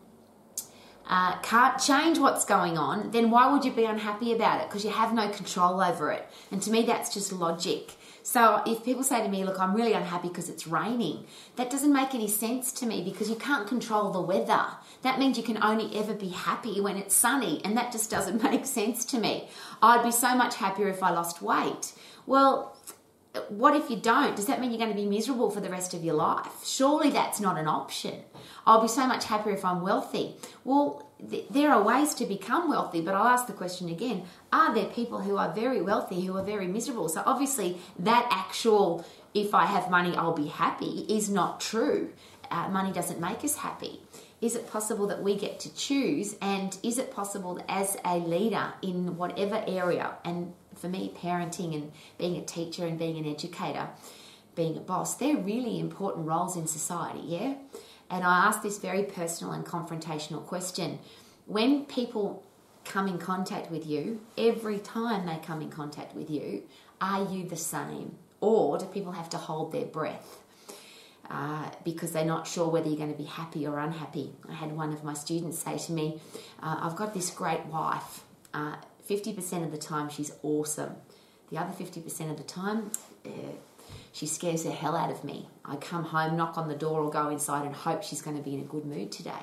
uh, 1.08 1.38
can't 1.40 1.80
change 1.80 2.18
what's 2.18 2.44
going 2.44 2.76
on, 2.76 3.10
then 3.12 3.30
why 3.30 3.52
would 3.52 3.64
you 3.64 3.70
be 3.70 3.84
unhappy 3.84 4.32
about 4.32 4.60
it? 4.60 4.68
Because 4.68 4.84
you 4.84 4.90
have 4.90 5.14
no 5.14 5.28
control 5.28 5.80
over 5.80 6.10
it. 6.10 6.28
And 6.50 6.60
to 6.62 6.70
me, 6.70 6.82
that's 6.82 7.14
just 7.14 7.32
logic. 7.32 7.92
So 8.24 8.60
if 8.66 8.84
people 8.84 9.04
say 9.04 9.22
to 9.22 9.28
me, 9.28 9.44
Look, 9.44 9.60
I'm 9.60 9.74
really 9.74 9.92
unhappy 9.92 10.28
because 10.28 10.48
it's 10.48 10.66
raining, 10.66 11.26
that 11.54 11.70
doesn't 11.70 11.92
make 11.92 12.12
any 12.12 12.26
sense 12.26 12.72
to 12.72 12.86
me 12.86 13.02
because 13.04 13.30
you 13.30 13.36
can't 13.36 13.68
control 13.68 14.10
the 14.10 14.20
weather. 14.20 14.66
That 15.02 15.20
means 15.20 15.36
you 15.38 15.44
can 15.44 15.62
only 15.62 15.96
ever 15.96 16.12
be 16.12 16.30
happy 16.30 16.80
when 16.80 16.96
it's 16.96 17.14
sunny, 17.14 17.60
and 17.64 17.76
that 17.76 17.92
just 17.92 18.10
doesn't 18.10 18.42
make 18.50 18.66
sense 18.66 19.04
to 19.06 19.20
me. 19.20 19.48
I'd 19.80 20.02
be 20.02 20.10
so 20.10 20.34
much 20.34 20.56
happier 20.56 20.88
if 20.88 21.04
I 21.04 21.10
lost 21.10 21.40
weight. 21.40 21.92
Well, 22.26 22.75
what 23.48 23.76
if 23.76 23.90
you 23.90 23.96
don't? 23.96 24.36
Does 24.36 24.46
that 24.46 24.60
mean 24.60 24.70
you're 24.70 24.78
going 24.78 24.90
to 24.90 24.96
be 24.96 25.06
miserable 25.06 25.50
for 25.50 25.60
the 25.60 25.70
rest 25.70 25.94
of 25.94 26.04
your 26.04 26.14
life? 26.14 26.64
Surely 26.64 27.10
that's 27.10 27.40
not 27.40 27.58
an 27.58 27.68
option. 27.68 28.22
I'll 28.66 28.82
be 28.82 28.88
so 28.88 29.06
much 29.06 29.26
happier 29.26 29.52
if 29.52 29.64
I'm 29.64 29.82
wealthy. 29.82 30.34
Well, 30.64 31.08
th- 31.30 31.46
there 31.50 31.72
are 31.72 31.82
ways 31.82 32.14
to 32.14 32.26
become 32.26 32.68
wealthy, 32.68 33.00
but 33.00 33.14
I'll 33.14 33.28
ask 33.28 33.46
the 33.46 33.52
question 33.52 33.88
again 33.88 34.24
are 34.52 34.74
there 34.74 34.86
people 34.86 35.20
who 35.20 35.36
are 35.36 35.52
very 35.52 35.80
wealthy 35.80 36.24
who 36.24 36.36
are 36.36 36.42
very 36.42 36.66
miserable? 36.66 37.08
So 37.08 37.22
obviously, 37.24 37.78
that 37.98 38.26
actual, 38.30 39.04
if 39.34 39.54
I 39.54 39.66
have 39.66 39.90
money, 39.90 40.16
I'll 40.16 40.34
be 40.34 40.48
happy, 40.48 41.06
is 41.08 41.28
not 41.28 41.60
true. 41.60 42.12
Uh, 42.50 42.68
money 42.68 42.92
doesn't 42.92 43.20
make 43.20 43.44
us 43.44 43.56
happy. 43.56 44.00
Is 44.40 44.54
it 44.54 44.70
possible 44.70 45.06
that 45.06 45.22
we 45.22 45.36
get 45.36 45.60
to 45.60 45.74
choose? 45.74 46.36
And 46.42 46.76
is 46.82 46.98
it 46.98 47.10
possible 47.10 47.60
as 47.68 47.96
a 48.04 48.18
leader 48.18 48.74
in 48.82 49.16
whatever 49.16 49.64
area, 49.66 50.14
and 50.24 50.52
for 50.74 50.88
me, 50.88 51.12
parenting 51.16 51.74
and 51.74 51.92
being 52.18 52.36
a 52.36 52.44
teacher 52.44 52.86
and 52.86 52.98
being 52.98 53.16
an 53.16 53.26
educator, 53.26 53.88
being 54.54 54.76
a 54.76 54.80
boss, 54.80 55.16
they're 55.16 55.36
really 55.36 55.80
important 55.80 56.26
roles 56.26 56.56
in 56.56 56.66
society, 56.66 57.22
yeah? 57.24 57.54
And 58.10 58.24
I 58.24 58.46
ask 58.46 58.62
this 58.62 58.78
very 58.78 59.02
personal 59.02 59.52
and 59.52 59.64
confrontational 59.64 60.44
question. 60.44 60.98
When 61.46 61.84
people 61.86 62.44
come 62.84 63.08
in 63.08 63.18
contact 63.18 63.70
with 63.70 63.86
you, 63.86 64.20
every 64.38 64.78
time 64.78 65.26
they 65.26 65.38
come 65.38 65.60
in 65.60 65.70
contact 65.70 66.14
with 66.14 66.30
you, 66.30 66.62
are 67.00 67.24
you 67.24 67.48
the 67.48 67.56
same? 67.56 68.16
Or 68.40 68.78
do 68.78 68.84
people 68.86 69.12
have 69.12 69.28
to 69.30 69.38
hold 69.38 69.72
their 69.72 69.86
breath? 69.86 70.42
Uh, 71.28 71.68
because 71.84 72.12
they're 72.12 72.24
not 72.24 72.46
sure 72.46 72.68
whether 72.68 72.86
you're 72.88 72.96
going 72.96 73.12
to 73.12 73.18
be 73.18 73.24
happy 73.24 73.66
or 73.66 73.80
unhappy. 73.80 74.32
I 74.48 74.54
had 74.54 74.70
one 74.70 74.92
of 74.92 75.02
my 75.02 75.14
students 75.14 75.58
say 75.58 75.76
to 75.76 75.92
me, 75.92 76.20
uh, 76.62 76.78
I've 76.82 76.94
got 76.94 77.14
this 77.14 77.30
great 77.30 77.66
wife. 77.66 78.22
Uh, 78.54 78.76
50% 79.08 79.64
of 79.64 79.72
the 79.72 79.78
time, 79.78 80.08
she's 80.08 80.30
awesome. 80.44 80.94
The 81.50 81.58
other 81.58 81.72
50% 81.72 82.30
of 82.30 82.36
the 82.36 82.44
time, 82.44 82.92
uh, 83.24 83.30
she 84.12 84.26
scares 84.26 84.64
the 84.64 84.70
hell 84.70 84.96
out 84.96 85.10
of 85.10 85.24
me. 85.24 85.48
I 85.64 85.76
come 85.76 86.04
home, 86.04 86.36
knock 86.36 86.56
on 86.56 86.68
the 86.68 86.74
door, 86.74 87.00
or 87.00 87.10
go 87.10 87.28
inside 87.28 87.66
and 87.66 87.74
hope 87.74 88.02
she's 88.02 88.22
going 88.22 88.36
to 88.36 88.42
be 88.42 88.54
in 88.54 88.60
a 88.60 88.64
good 88.64 88.84
mood 88.84 89.10
today. 89.10 89.42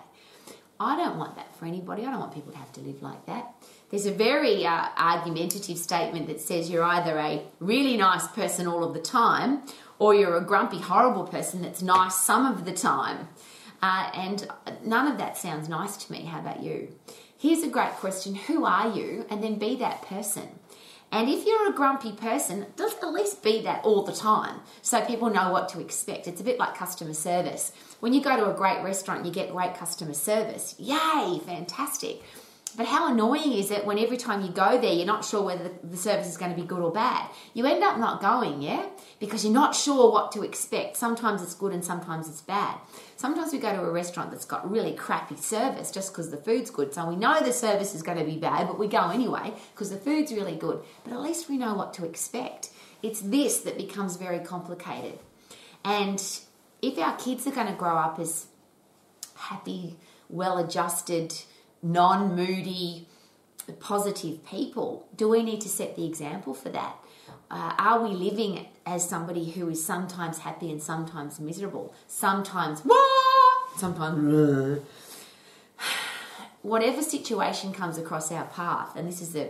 I 0.80 0.98
don't 0.98 1.18
want 1.18 1.36
that 1.36 1.56
for 1.56 1.66
anybody. 1.66 2.04
I 2.04 2.12
don't 2.12 2.20
want 2.20 2.34
people 2.34 2.52
to 2.52 2.58
have 2.58 2.72
to 2.74 2.82
live 2.82 3.02
like 3.02 3.26
that. 3.28 3.54
There's 3.90 4.06
a 4.06 4.12
very 4.12 4.66
uh, 4.66 4.88
argumentative 4.98 5.78
statement 5.78 6.28
that 6.28 6.42
says 6.42 6.70
you're 6.70 6.84
either 6.84 7.18
a 7.18 7.44
really 7.60 7.96
nice 7.96 8.28
person 8.28 8.68
all 8.68 8.84
of 8.84 8.94
the 8.94 9.00
time 9.00 9.62
or 10.04 10.14
you're 10.14 10.36
a 10.36 10.44
grumpy, 10.44 10.80
horrible 10.80 11.24
person 11.24 11.62
that's 11.62 11.82
nice 11.82 12.16
some 12.16 12.46
of 12.46 12.66
the 12.66 12.74
time. 12.74 13.30
Uh, 13.82 14.12
and 14.14 14.46
none 14.84 15.10
of 15.10 15.18
that 15.18 15.38
sounds 15.38 15.70
nice 15.70 15.96
to 15.96 16.12
me. 16.12 16.26
How 16.26 16.42
about 16.42 16.62
you? 16.62 16.94
Here's 17.38 17.64
a 17.64 17.70
great 17.70 17.94
question 17.94 18.36
Who 18.36 18.66
are 18.66 18.90
you? 18.90 19.26
And 19.30 19.42
then 19.42 19.58
be 19.58 19.78
that 19.78 20.02
person. 20.02 20.60
And 21.10 21.30
if 21.30 21.46
you're 21.46 21.70
a 21.70 21.74
grumpy 21.74 22.12
person, 22.12 22.66
just 22.78 23.02
at 23.02 23.14
least 23.14 23.44
be 23.44 23.62
that 23.62 23.86
all 23.86 24.04
the 24.04 24.12
time 24.12 24.60
so 24.82 25.06
people 25.06 25.30
know 25.30 25.54
what 25.54 25.70
to 25.70 25.80
expect. 25.80 26.28
It's 26.28 26.42
a 26.42 26.44
bit 26.44 26.60
like 26.60 26.76
customer 26.76 27.14
service. 27.14 27.72
When 28.02 28.12
you 28.12 28.22
go 28.22 28.36
to 28.36 28.52
a 28.52 28.54
great 28.54 28.84
restaurant, 28.84 29.26
you 29.26 29.32
get 29.32 29.52
great 29.52 29.76
customer 29.76 30.16
service. 30.16 30.76
Yay, 30.80 31.40
fantastic. 31.46 32.24
But 32.76 32.88
how 32.88 33.12
annoying 33.12 33.54
is 33.54 33.70
it 33.70 33.86
when 33.86 34.00
every 34.00 34.18
time 34.18 34.42
you 34.42 34.50
go 34.50 34.82
there, 34.82 34.92
you're 34.92 35.06
not 35.06 35.24
sure 35.24 35.44
whether 35.44 35.70
the 35.84 35.98
service 35.98 36.28
is 36.28 36.38
going 36.38 36.50
to 36.56 36.60
be 36.60 36.68
good 36.68 36.82
or 36.82 36.92
bad? 36.92 37.30
You 37.54 37.68
end 37.68 37.84
up 37.84 38.00
not 38.00 38.20
going, 38.20 38.64
yeah? 38.64 38.88
Because 39.20 39.44
you're 39.44 39.54
not 39.54 39.76
sure 39.76 40.12
what 40.12 40.32
to 40.32 40.42
expect. 40.42 40.98
Sometimes 40.98 41.44
it's 41.44 41.54
good 41.54 41.72
and 41.72 41.86
sometimes 41.86 42.28
it's 42.28 42.42
bad. 42.42 42.78
Sometimes 43.16 43.54
we 43.54 43.60
go 43.60 43.72
to 43.76 43.84
a 43.84 43.92
restaurant 43.92 44.32
that's 44.32 44.46
got 44.46 44.70
really 44.70 44.94
crappy 44.94 45.36
service 45.36 45.92
just 45.92 46.12
because 46.12 46.32
the 46.32 46.38
food's 46.38 46.72
good. 46.72 46.94
So 46.94 47.08
we 47.08 47.16
know 47.16 47.42
the 47.42 47.54
service 47.54 47.94
is 47.94 48.02
going 48.02 48.18
to 48.18 48.26
be 48.26 48.38
bad, 48.38 48.68
but 48.68 48.80
we 48.80 48.88
go 48.88 49.10
anyway 49.12 49.54
because 49.74 49.92
the 49.92 49.98
food's 49.98 50.34
really 50.34 50.56
good. 50.56 50.82
But 51.04 51.14
at 51.14 51.22
least 51.22 51.50
we 51.50 51.58
know 51.58 51.76
what 51.76 51.94
to 51.96 52.06
expect. 52.06 52.70
It's 53.04 53.22
this 53.22 53.60
that 53.60 53.78
becomes 53.78 54.18
very 54.18 54.40
complicated. 54.40 55.20
And 55.86 56.22
if 56.82 56.98
our 56.98 57.16
kids 57.18 57.46
are 57.46 57.52
going 57.52 57.68
to 57.68 57.74
grow 57.74 57.98
up 57.98 58.18
as 58.18 58.48
happy, 59.36 59.98
well 60.28 60.58
adjusted, 60.58 61.34
non 61.84 62.36
moody, 62.36 63.08
positive 63.80 64.46
people, 64.46 65.08
do 65.16 65.30
we 65.30 65.44
need 65.44 65.62
to 65.62 65.70
set 65.70 65.96
the 65.96 66.06
example 66.06 66.54
for 66.54 66.70
that? 66.70 66.96
Uh, 67.52 67.74
are 67.78 68.02
we 68.02 68.10
living 68.10 68.66
as 68.86 69.08
somebody 69.08 69.52
who 69.52 69.70
is 69.70 69.86
sometimes 69.86 70.40
happy 70.40 70.72
and 70.72 70.82
sometimes 70.82 71.40
miserable? 71.40 71.94
Sometimes, 72.08 72.84
Wah! 72.84 72.96
sometimes, 73.78 74.82
whatever 76.62 77.02
situation 77.02 77.74
comes 77.74 77.98
across 77.98 78.32
our 78.32 78.46
path, 78.46 78.96
and 78.96 79.08
this 79.08 79.22
is 79.22 79.34
the, 79.34 79.50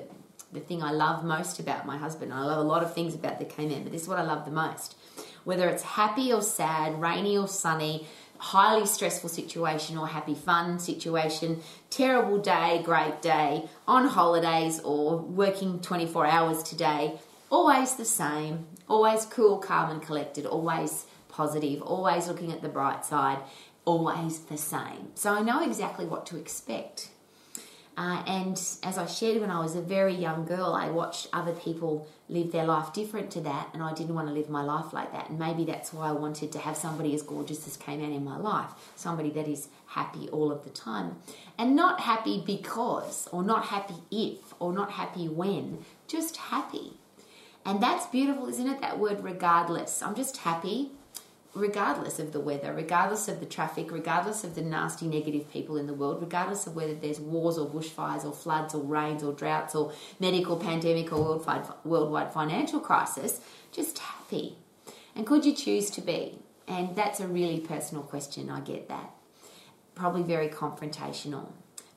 the 0.51 0.59
thing 0.59 0.83
I 0.83 0.91
love 0.91 1.23
most 1.23 1.59
about 1.59 1.85
my 1.85 1.97
husband. 1.97 2.33
I 2.33 2.43
love 2.43 2.59
a 2.59 2.67
lot 2.67 2.83
of 2.83 2.93
things 2.93 3.15
about 3.15 3.39
the 3.39 3.45
K-Man, 3.45 3.83
but 3.83 3.91
this 3.91 4.03
is 4.03 4.07
what 4.07 4.19
I 4.19 4.23
love 4.23 4.45
the 4.45 4.51
most. 4.51 4.95
Whether 5.43 5.69
it's 5.69 5.83
happy 5.83 6.31
or 6.33 6.41
sad, 6.41 6.99
rainy 7.01 7.37
or 7.37 7.47
sunny, 7.47 8.07
highly 8.43 8.85
stressful 8.85 9.29
situation 9.29 9.97
or 9.97 10.05
happy 10.05 10.35
fun 10.35 10.77
situation, 10.77 11.62
terrible 11.89 12.38
day, 12.38 12.81
great 12.83 13.21
day, 13.21 13.65
on 13.88 14.05
holidays 14.05 14.81
or 14.81 15.17
working 15.17 15.79
24 15.79 16.25
hours 16.27 16.62
today, 16.62 17.17
always 17.50 17.95
the 17.95 18.03
same, 18.03 18.65
always 18.89 19.25
cool, 19.25 19.57
calm, 19.57 19.89
and 19.89 20.01
collected, 20.01 20.45
always 20.45 21.05
positive, 21.29 21.81
always 21.81 22.27
looking 22.27 22.51
at 22.51 22.62
the 22.62 22.67
bright 22.67 23.05
side, 23.05 23.39
always 23.85 24.39
the 24.39 24.57
same. 24.57 25.07
So 25.15 25.33
I 25.33 25.41
know 25.41 25.63
exactly 25.63 26.05
what 26.05 26.25
to 26.25 26.38
expect. 26.38 27.12
Uh, 27.95 28.23
and 28.25 28.53
as 28.81 28.97
I 28.97 29.05
shared 29.05 29.39
when 29.39 29.51
I 29.51 29.59
was 29.59 29.75
a 29.75 29.81
very 29.81 30.15
young 30.15 30.45
girl, 30.45 30.73
I 30.73 30.89
watched 30.89 31.27
other 31.31 31.53
people 31.53 32.07
live 32.27 32.51
their 32.51 32.65
life 32.65 32.91
different 32.91 33.29
to 33.31 33.41
that, 33.41 33.69
and 33.73 33.83
I 33.83 33.93
didn't 33.93 34.15
want 34.15 34.27
to 34.29 34.33
live 34.33 34.50
my 34.50 34.63
life 34.63 34.93
like 34.93 35.12
that. 35.12 35.29
And 35.29 35.38
maybe 35.38 35.63
that's 35.63 35.93
why 35.93 36.09
I 36.09 36.12
wanted 36.12 36.51
to 36.53 36.59
have 36.59 36.75
somebody 36.75 37.13
as 37.13 37.21
gorgeous 37.21 37.67
as 37.67 37.77
Kayman 37.77 38.15
in 38.15 38.23
my 38.23 38.38
life, 38.38 38.71
somebody 38.95 39.29
that 39.31 39.47
is 39.47 39.67
happy 39.88 40.27
all 40.29 40.51
of 40.51 40.63
the 40.63 40.71
time. 40.71 41.17
And 41.57 41.75
not 41.75 42.00
happy 42.00 42.43
because, 42.43 43.27
or 43.31 43.43
not 43.43 43.65
happy 43.65 43.95
if, 44.09 44.55
or 44.59 44.73
not 44.73 44.91
happy 44.93 45.27
when, 45.27 45.85
just 46.07 46.38
happy. 46.38 46.93
And 47.63 47.81
that's 47.81 48.07
beautiful, 48.07 48.47
isn't 48.47 48.67
it? 48.67 48.81
That 48.81 49.00
word 49.00 49.23
regardless. 49.23 50.01
I'm 50.01 50.15
just 50.15 50.38
happy 50.38 50.91
regardless 51.55 52.19
of 52.19 52.31
the 52.31 52.39
weather, 52.39 52.74
regardless 52.74 53.27
of 53.27 53.39
the 53.39 53.45
traffic, 53.45 53.91
regardless 53.91 54.43
of 54.43 54.55
the 54.55 54.62
nasty 54.62 55.07
negative 55.07 55.50
people 55.51 55.77
in 55.77 55.86
the 55.86 55.93
world, 55.93 56.22
regardless 56.22 56.65
of 56.65 56.75
whether 56.75 56.95
there's 56.95 57.19
wars 57.19 57.57
or 57.57 57.69
bushfires 57.69 58.25
or 58.25 58.33
floods 58.33 58.74
or 58.74 58.81
rains 58.81 59.24
or 59.24 59.33
droughts 59.33 59.75
or 59.75 59.93
medical 60.19 60.57
pandemic 60.57 61.13
or 61.13 61.24
worldwide, 61.24 61.65
worldwide 61.83 62.33
financial 62.33 62.79
crisis, 62.79 63.39
just 63.72 64.00
happy. 64.00 64.57
And 65.15 65.27
could 65.27 65.45
you 65.45 65.53
choose 65.53 65.91
to 65.91 66.01
be? 66.01 66.39
And 66.67 66.95
that's 66.95 67.19
a 67.19 67.27
really 67.27 67.60
personal 67.60 68.03
question, 68.03 68.50
I 68.50 68.62
get 68.62 68.89
that. 68.89 69.12
Probably 69.95 70.24
very 70.24 70.48
confrontational. 70.48 71.51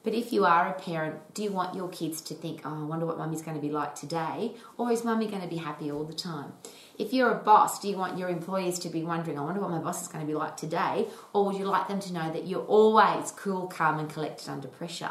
But 0.07 0.15
if 0.15 0.33
you 0.33 0.45
are 0.45 0.69
a 0.69 0.73
parent, 0.73 1.35
do 1.35 1.43
you 1.43 1.51
want 1.51 1.75
your 1.75 1.89
kids 1.89 2.21
to 2.23 2.35
think, 2.35 2.61
oh, 2.65 2.83
I 2.83 2.85
wonder 2.85 3.07
what 3.07 3.19
mummy's 3.19 3.43
going 3.43 3.57
to 3.57 3.61
be 3.61 3.73
like 3.73 3.97
today? 3.97 4.55
Or 4.77 4.93
is 4.93 5.03
mummy 5.03 5.27
going 5.27 5.43
to 5.43 5.49
be 5.49 5.57
happy 5.57 5.91
all 5.91 6.05
the 6.05 6.15
time? 6.15 6.53
If 6.99 7.13
you're 7.13 7.31
a 7.31 7.43
boss, 7.43 7.81
do 7.81 7.89
you 7.89 7.97
want 7.97 8.19
your 8.19 8.29
employees 8.29 8.79
to 8.81 8.89
be 8.89 9.03
wondering, 9.03 9.39
I 9.39 9.43
wonder 9.43 9.61
what 9.61 9.71
my 9.71 9.79
boss 9.79 10.03
is 10.03 10.09
going 10.09 10.25
to 10.25 10.27
be 10.27 10.35
like 10.35 10.57
today? 10.57 11.09
Or 11.33 11.45
would 11.47 11.57
you 11.57 11.65
like 11.65 11.89
them 11.89 12.01
to 12.01 12.13
know 12.13 12.33
that 12.33 12.47
you're 12.47 12.65
always 12.65 13.31
cool, 13.33 13.67
calm, 13.67 13.99
and 13.99 14.09
collected 14.09 14.49
under 14.49 14.69
pressure? 14.69 15.11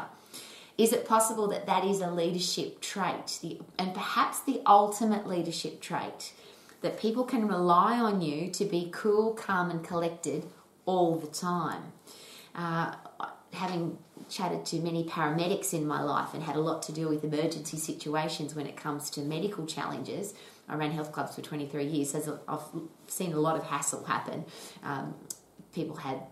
Is 0.76 0.92
it 0.92 1.06
possible 1.06 1.48
that 1.48 1.66
that 1.66 1.84
is 1.84 2.00
a 2.00 2.10
leadership 2.10 2.80
trait, 2.80 3.38
the, 3.40 3.60
and 3.78 3.94
perhaps 3.94 4.40
the 4.40 4.60
ultimate 4.66 5.26
leadership 5.26 5.80
trait? 5.80 6.32
that 6.86 6.98
people 7.00 7.24
can 7.24 7.48
rely 7.48 7.98
on 7.98 8.20
you 8.20 8.50
to 8.50 8.64
be 8.64 8.88
cool, 8.92 9.32
calm, 9.32 9.70
and 9.70 9.84
collected 9.84 10.44
all 10.84 11.16
the 11.16 11.26
time. 11.26 11.92
Uh, 12.54 12.94
having 13.52 13.98
chatted 14.28 14.64
to 14.66 14.78
many 14.80 15.04
paramedics 15.04 15.72
in 15.72 15.86
my 15.86 16.02
life 16.02 16.34
and 16.34 16.42
had 16.42 16.56
a 16.56 16.60
lot 16.60 16.82
to 16.82 16.92
do 16.92 17.08
with 17.08 17.24
emergency 17.24 17.76
situations 17.76 18.54
when 18.54 18.66
it 18.66 18.76
comes 18.76 19.08
to 19.10 19.20
medical 19.20 19.66
challenges. 19.66 20.34
I 20.68 20.74
ran 20.74 20.90
health 20.90 21.12
clubs 21.12 21.34
for 21.34 21.42
23 21.42 21.84
years, 21.84 22.10
so 22.10 22.40
I've 22.48 22.60
seen 23.06 23.32
a 23.32 23.38
lot 23.38 23.56
of 23.56 23.64
hassle 23.64 24.04
happen. 24.04 24.44
Um, 24.82 25.14
people 25.72 25.96
had 25.96 26.22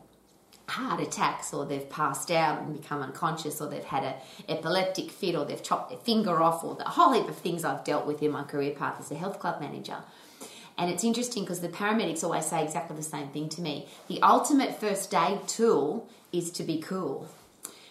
heart 0.67 1.01
attacks 1.01 1.53
or 1.53 1.67
they've 1.67 1.89
passed 1.91 2.31
out 2.31 2.63
and 2.63 2.81
become 2.81 3.03
unconscious 3.03 3.61
or 3.61 3.69
they've 3.69 3.85
had 3.85 4.03
an 4.03 4.15
epileptic 4.49 5.11
fit 5.11 5.35
or 5.35 5.45
they've 5.45 5.63
chopped 5.63 5.91
their 5.91 5.99
finger 5.99 6.43
off 6.43 6.65
or 6.65 6.75
the 6.75 6.85
whole 6.85 7.13
heap 7.13 7.29
of 7.29 7.37
things 7.37 7.65
I've 7.65 7.85
dealt 7.85 8.07
with 8.07 8.23
in 8.23 8.31
my 8.31 8.45
career 8.45 8.73
path 8.73 8.97
as 8.99 9.11
a 9.11 9.15
health 9.15 9.39
club 9.39 9.61
manager. 9.61 9.99
And 10.77 10.91
it's 10.91 11.05
interesting 11.05 11.45
because 11.45 11.61
the 11.61 11.69
paramedics 11.69 12.25
always 12.25 12.47
say 12.47 12.65
exactly 12.65 12.97
the 12.97 13.03
same 13.03 13.29
thing 13.29 13.49
to 13.51 13.61
me. 13.61 13.89
The 14.09 14.21
ultimate 14.23 14.81
first 14.81 15.15
aid 15.15 15.47
tool 15.47 16.09
is 16.33 16.51
to 16.53 16.65
be 16.65 16.81
cool. 16.81 17.29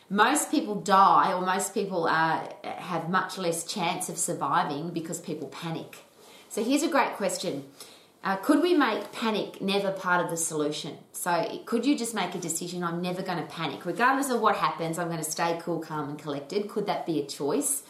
Most 0.09 0.51
people 0.51 0.75
die, 0.75 1.33
or 1.33 1.41
most 1.41 1.73
people 1.73 2.07
uh, 2.07 2.41
have 2.63 3.09
much 3.09 3.37
less 3.37 3.63
chance 3.63 4.09
of 4.09 4.17
surviving 4.17 4.89
because 4.89 5.21
people 5.21 5.47
panic. 5.47 5.99
So 6.53 6.63
here's 6.63 6.83
a 6.83 6.87
great 6.87 7.13
question. 7.13 7.63
Uh, 8.23 8.35
could 8.35 8.61
we 8.61 8.75
make 8.75 9.11
panic 9.11 9.59
never 9.59 9.89
part 9.89 10.23
of 10.23 10.29
the 10.29 10.37
solution? 10.37 10.99
So, 11.11 11.59
could 11.65 11.83
you 11.83 11.97
just 11.97 12.13
make 12.13 12.35
a 12.35 12.37
decision? 12.37 12.83
I'm 12.83 13.01
never 13.01 13.23
going 13.23 13.39
to 13.39 13.45
panic. 13.45 13.87
Regardless 13.87 14.29
of 14.29 14.39
what 14.39 14.57
happens, 14.57 14.99
I'm 14.99 15.07
going 15.07 15.17
to 15.17 15.31
stay 15.31 15.59
cool, 15.63 15.79
calm, 15.79 16.09
and 16.09 16.19
collected. 16.19 16.69
Could 16.69 16.85
that 16.85 17.07
be 17.07 17.19
a 17.19 17.25
choice? 17.25 17.81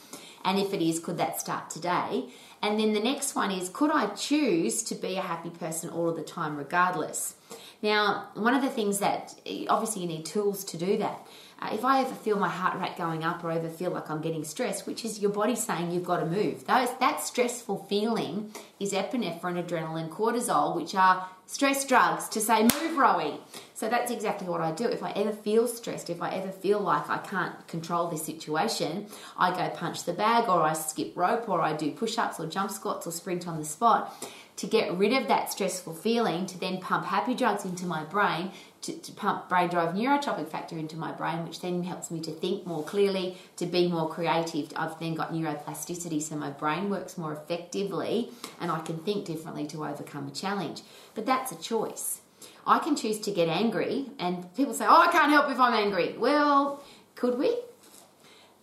And 0.46 0.58
if 0.58 0.74
it 0.74 0.82
is, 0.82 1.02
could 1.02 1.18
that 1.18 1.42
start 1.42 1.70
today? 1.70 2.30
And 2.62 2.80
then 2.80 2.94
the 2.94 3.02
next 3.02 3.36
one 3.36 3.52
is 3.52 3.68
could 3.68 3.92
I 3.92 4.06
choose 4.16 4.82
to 4.84 4.96
be 4.96 5.18
a 5.18 5.22
happy 5.22 5.50
person 5.50 5.90
all 5.90 6.08
of 6.08 6.16
the 6.16 6.24
time, 6.24 6.56
regardless? 6.56 7.36
Now, 7.84 8.30
one 8.36 8.56
of 8.56 8.62
the 8.62 8.70
things 8.70 9.00
that 9.00 9.36
obviously 9.68 10.04
you 10.04 10.08
need 10.08 10.26
tools 10.26 10.64
to 10.66 10.78
do 10.78 10.98
that. 11.00 11.28
Uh, 11.62 11.70
if 11.74 11.84
I 11.84 12.02
ever 12.02 12.16
feel 12.16 12.38
my 12.40 12.50
heart 12.50 12.80
rate 12.80 12.98
going 12.98 13.24
up 13.24 13.44
or 13.44 13.52
ever 13.52 13.70
feel 13.70 13.92
like 13.92 14.10
I'm 14.10 14.22
getting 14.22 14.44
stressed, 14.46 14.88
which 14.88 15.04
is 15.06 15.20
your 15.20 15.32
body 15.32 15.56
saying 15.56 15.92
you've 15.92 16.06
got 16.06 16.18
to 16.18 16.26
move, 16.26 16.66
those 16.66 16.90
that 17.00 17.22
stressful 17.22 17.86
feeling 17.90 18.52
is 18.80 18.94
epinephrine, 18.94 19.62
adrenaline, 19.62 20.10
cortisol, 20.10 20.76
which 20.76 20.96
are 20.96 21.28
stress 21.46 21.86
drugs 21.86 22.30
to 22.30 22.40
say 22.40 22.64
move, 22.64 22.98
Rowie. 22.98 23.40
So 23.74 23.90
that's 23.90 24.12
exactly 24.12 24.48
what 24.48 24.62
I 24.62 24.72
do. 24.72 24.86
If 24.86 25.04
I 25.04 25.12
ever 25.12 25.34
feel 25.34 25.68
stressed, 25.68 26.10
if 26.10 26.22
I 26.22 26.32
ever 26.32 26.52
feel 26.52 26.80
like 26.80 27.10
I 27.10 27.18
can't 27.18 27.68
control 27.68 28.08
this 28.08 28.26
situation, 28.26 29.08
I 29.38 29.52
go 29.52 29.76
punch 29.76 30.06
the 30.06 30.14
bag 30.14 30.48
or 30.48 30.62
I 30.62 30.74
skip 30.74 31.14
rope 31.16 31.50
or 31.50 31.62
I 31.62 31.74
do 31.74 31.92
push-ups 31.92 32.40
or 32.40 32.48
jump 32.48 32.72
squats 32.72 33.08
or 33.08 33.12
sprint 33.12 33.48
on 33.48 33.60
the 33.60 33.66
spot 33.66 34.16
to 34.56 34.68
get 34.68 34.96
rid 34.98 35.14
of 35.14 35.28
that 35.28 35.52
stressful 35.52 35.96
feeling, 35.96 36.46
to 36.46 36.60
then 36.60 36.80
pump 36.80 37.06
happy 37.06 37.34
drugs 37.34 37.66
into 37.66 37.86
my 37.86 38.04
brain, 38.04 38.52
to, 38.82 38.94
to 38.94 39.12
pump 39.14 39.50
brain 39.50 39.70
drive 39.70 39.96
neurotrophic 39.96 40.48
factor 40.50 40.78
into 40.78 40.96
my 40.96 41.12
brain, 41.12 41.44
which 41.46 41.62
then 41.62 41.84
helps 41.84 42.12
me 42.12 42.20
to 42.22 42.32
think 42.32 42.68
more 42.68 42.84
clearly, 42.84 43.38
to 43.56 43.66
be 43.66 43.88
more 43.88 44.10
creative. 44.10 44.72
I've 44.76 45.00
then 45.00 45.16
got 45.16 45.34
neuroplasticity, 45.34 46.22
so 46.22 46.36
my 46.36 46.52
brain 46.52 46.90
works 46.90 47.18
more 47.18 47.34
effectively 47.34 48.30
and 48.60 48.72
I 48.72 48.82
can 48.82 48.98
think 49.00 49.26
differently 49.26 49.66
to 49.68 49.86
overcome 49.86 50.28
a 50.28 50.32
challenge. 50.32 50.82
But 51.16 51.26
that's 51.26 51.52
a 51.52 51.56
choice. 51.56 52.22
I 52.66 52.80
can 52.80 52.96
choose 52.96 53.20
to 53.22 53.32
get 53.32 53.50
angry, 53.50 54.08
and 54.20 54.54
people 54.56 54.74
say, 54.74 54.86
Oh, 54.88 55.02
I 55.02 55.12
can't 55.12 55.32
help 55.32 55.50
if 55.50 55.60
I'm 55.60 55.74
angry. 55.74 56.16
Well, 56.18 56.82
could 57.16 57.38
we? 57.38 57.58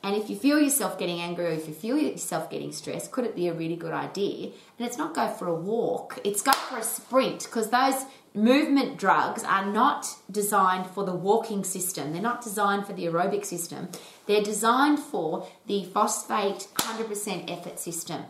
And 0.03 0.17
if 0.17 0.31
you 0.31 0.37
feel 0.37 0.59
yourself 0.59 0.99
getting 0.99 1.21
angry 1.21 1.47
or 1.47 1.51
if 1.51 1.69
you 1.69 1.75
feel 1.75 1.99
yourself 1.99 2.51
getting 2.51 2.73
stressed, 2.73 3.13
could 3.13 3.25
it 3.25 3.37
be 3.37 3.49
a 3.49 3.53
really 3.53 3.77
good 3.77 3.93
idea? 3.93 4.47
And 4.79 4.87
it's 4.87 4.97
not 4.97 5.15
go 5.15 5.29
for 5.29 5.47
a 5.47 5.55
walk, 5.55 6.19
it's 6.25 6.43
go 6.43 6.53
for 6.53 6.79
a 6.79 6.83
sprint 6.83 7.45
because 7.45 7.69
those 7.69 8.07
movement 8.35 8.97
drugs 8.97 9.45
are 9.45 9.67
not 9.67 10.07
designed 10.31 10.87
for 10.87 11.05
the 11.05 11.15
walking 11.15 11.65
system. 11.65 12.13
They're 12.13 12.23
not 12.23 12.43
designed 12.43 12.87
for 12.87 12.93
the 12.95 13.05
aerobic 13.05 13.45
system. 13.45 13.89
They're 14.27 14.43
designed 14.43 15.01
for 15.01 15.47
the 15.67 15.85
phosphate 15.85 16.69
100% 16.77 17.51
effort 17.51 17.79
system. 17.79 18.25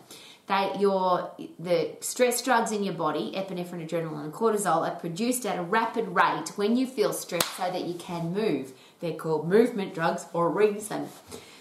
They, 0.49 0.73
your 0.81 1.31
the 1.61 1.97
stress 2.01 2.43
drugs 2.43 2.73
in 2.73 2.83
your 2.83 2.95
body, 2.95 3.33
epinephrine, 3.37 3.89
adrenaline, 3.89 4.25
and 4.25 4.33
cortisol, 4.33 4.89
are 4.89 4.97
produced 4.97 5.47
at 5.47 5.57
a 5.57 5.63
rapid 5.63 6.09
rate 6.09 6.49
when 6.57 6.77
you 6.77 6.89
feel 6.89 7.13
stressed, 7.13 7.57
so 7.57 7.71
that 7.71 7.85
you 7.85 7.95
can 7.95 8.33
move. 8.33 8.73
They're 8.99 9.13
called 9.13 9.49
movement 9.49 9.95
drugs 9.95 10.25
for 10.25 10.49
a 10.49 10.51
reason. 10.51 11.09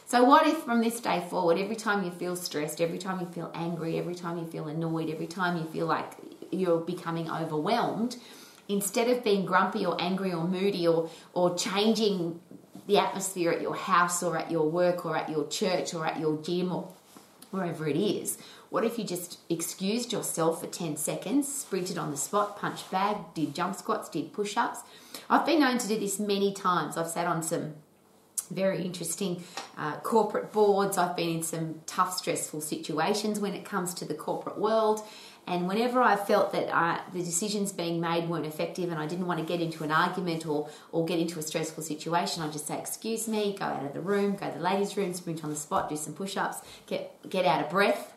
So, 0.10 0.24
what 0.24 0.48
if 0.48 0.63
from 0.63 0.82
this 0.82 1.00
day 1.00 1.24
forward, 1.30 1.60
every 1.60 1.76
time 1.76 2.04
you 2.04 2.10
feel 2.10 2.36
stressed, 2.36 2.82
every 2.82 2.98
time 2.98 3.19
you 3.19 3.28
feel 3.28 3.52
angry, 3.54 4.00
every 4.00 4.15
time 4.15 4.39
you 4.39 4.45
feel 4.48 4.67
annoyed, 4.67 5.08
every 5.08 5.28
time 5.28 5.56
you 5.56 5.65
feel 5.65 5.86
like 5.86 6.13
you're 6.50 6.80
becoming 6.80 7.30
overwhelmed, 7.30 8.17
instead 8.67 9.08
of 9.08 9.24
being 9.24 9.45
grumpy 9.45 9.86
or 9.86 10.02
angry 10.02 10.34
or 10.34 10.48
moody 10.48 10.88
or, 10.88 11.12
or 11.34 11.56
changing 11.56 12.39
the 12.88 12.98
atmosphere 12.98 13.52
at 13.52 13.62
your 13.62 13.76
house 13.76 14.24
or 14.24 14.36
at 14.36 14.50
your 14.50 14.67
work 14.67 15.06
or 15.06 15.15
at 15.15 15.30
your 15.30 15.48
church 15.48 15.93
or 15.93 16.08
at 16.08 16.19
your 16.19 16.41
gym 16.41 16.72
or 16.72 16.91
wherever 17.52 17.88
it 17.88 17.95
is, 17.95 18.39
what 18.72 18.84
if 18.84 18.98
you 18.98 19.04
just 19.04 19.38
excused 19.48 20.12
yourself 20.12 20.62
for 20.62 20.65
10 20.65 20.98
seconds, 20.98 21.48
sprinted 21.48 22.00
on 22.00 22.10
the 22.10 22.17
spot, 22.17 22.58
punched 22.58 22.89
bag, 22.89 23.17
did 23.36 23.54
jump 23.54 23.76
squats, 23.76 24.10
did 24.10 24.34
push 24.34 24.58
ups? 24.58 24.80
I've 25.30 25.45
been 25.45 25.60
known 25.60 25.78
to 25.78 25.88
do 25.88 26.00
this 26.00 26.19
many 26.19 26.52
times. 26.52 26.98
I've 26.98 27.10
sat 27.10 27.28
on 27.28 27.43
some 27.43 27.76
very 28.49 28.83
interesting 28.83 29.43
uh, 29.77 29.97
corporate 29.97 30.51
boards. 30.51 30.97
I've 30.97 31.15
been 31.15 31.29
in 31.29 31.43
some 31.43 31.81
tough, 31.85 32.17
stressful 32.17 32.62
situations 32.62 33.39
when 33.39 33.53
it 33.53 33.65
comes 33.65 33.93
to 33.95 34.05
the 34.05 34.13
corporate 34.13 34.57
world. 34.57 35.01
And 35.47 35.67
whenever 35.67 35.99
I 35.99 36.15
felt 36.15 36.51
that 36.51 36.69
uh, 36.69 36.99
the 37.12 37.23
decisions 37.23 37.71
being 37.71 37.99
made 37.99 38.29
weren't 38.29 38.45
effective 38.45 38.91
and 38.91 38.99
I 38.99 39.07
didn't 39.07 39.25
want 39.25 39.39
to 39.39 39.45
get 39.45 39.62
into 39.62 39.83
an 39.83 39.91
argument 39.91 40.45
or, 40.45 40.69
or 40.91 41.05
get 41.05 41.17
into 41.17 41.39
a 41.39 41.41
stressful 41.41 41.81
situation, 41.81 42.43
I'd 42.43 42.51
just 42.51 42.67
say, 42.67 42.77
Excuse 42.77 43.27
me, 43.27 43.55
go 43.57 43.65
out 43.65 43.83
of 43.83 43.93
the 43.93 44.01
room, 44.01 44.35
go 44.35 44.47
to 44.47 44.57
the 44.57 44.63
ladies' 44.63 44.95
room, 44.95 45.12
sprint 45.13 45.43
on 45.43 45.49
the 45.49 45.55
spot, 45.55 45.89
do 45.89 45.97
some 45.97 46.13
push 46.13 46.38
ups, 46.38 46.59
get, 46.85 47.17
get 47.27 47.45
out 47.45 47.63
of 47.63 47.71
breath, 47.71 48.13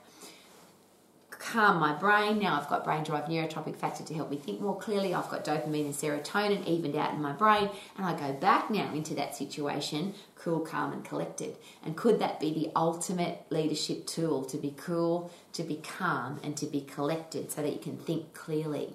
calm 1.43 1.79
my 1.81 1.93
brain. 1.93 2.39
Now 2.39 2.59
I've 2.59 2.69
got 2.69 2.85
brain 2.85 3.03
drive 3.03 3.25
neurotrophic 3.25 3.77
factor 3.77 4.05
to 4.05 4.15
help 4.15 4.31
me 4.31 4.37
think 4.37 4.61
more 4.61 4.79
clearly. 4.79 5.13
I've 5.13 5.29
got 5.29 5.45
dopamine 5.45 5.87
and 5.87 5.95
serotonin 5.95 6.67
evened 6.67 6.97
out 6.97 7.13
in 7.13 7.21
my 7.21 7.33
brain, 7.33 7.69
and 7.97 8.07
I 8.07 8.19
go 8.19 8.33
back 8.33 8.71
now 8.71 8.93
into 8.95 9.15
that 9.15 9.35
situation 9.35 10.15
cool, 10.37 10.61
calm, 10.61 10.93
and 10.93 11.05
collected. 11.05 11.57
And 11.85 11.97
could 11.97 12.19
that 12.19 12.41
be 12.41 12.53
the 12.53 12.73
ultimate 12.75 13.47
leadership 13.51 14.07
tool 14.07 14.45
to 14.47 14.57
be 14.57 14.75
cool, 14.77 15.31
to 15.53 15.63
be 15.63 15.77
calm, 15.77 16.41
and 16.43 16.57
to 16.57 16.67
be 16.67 16.81
collected 16.81 17.53
so 17.53 17.63
that 17.63 17.73
you 17.73 17.79
can 17.79 17.97
think 17.97 18.35
clearly? 18.35 18.95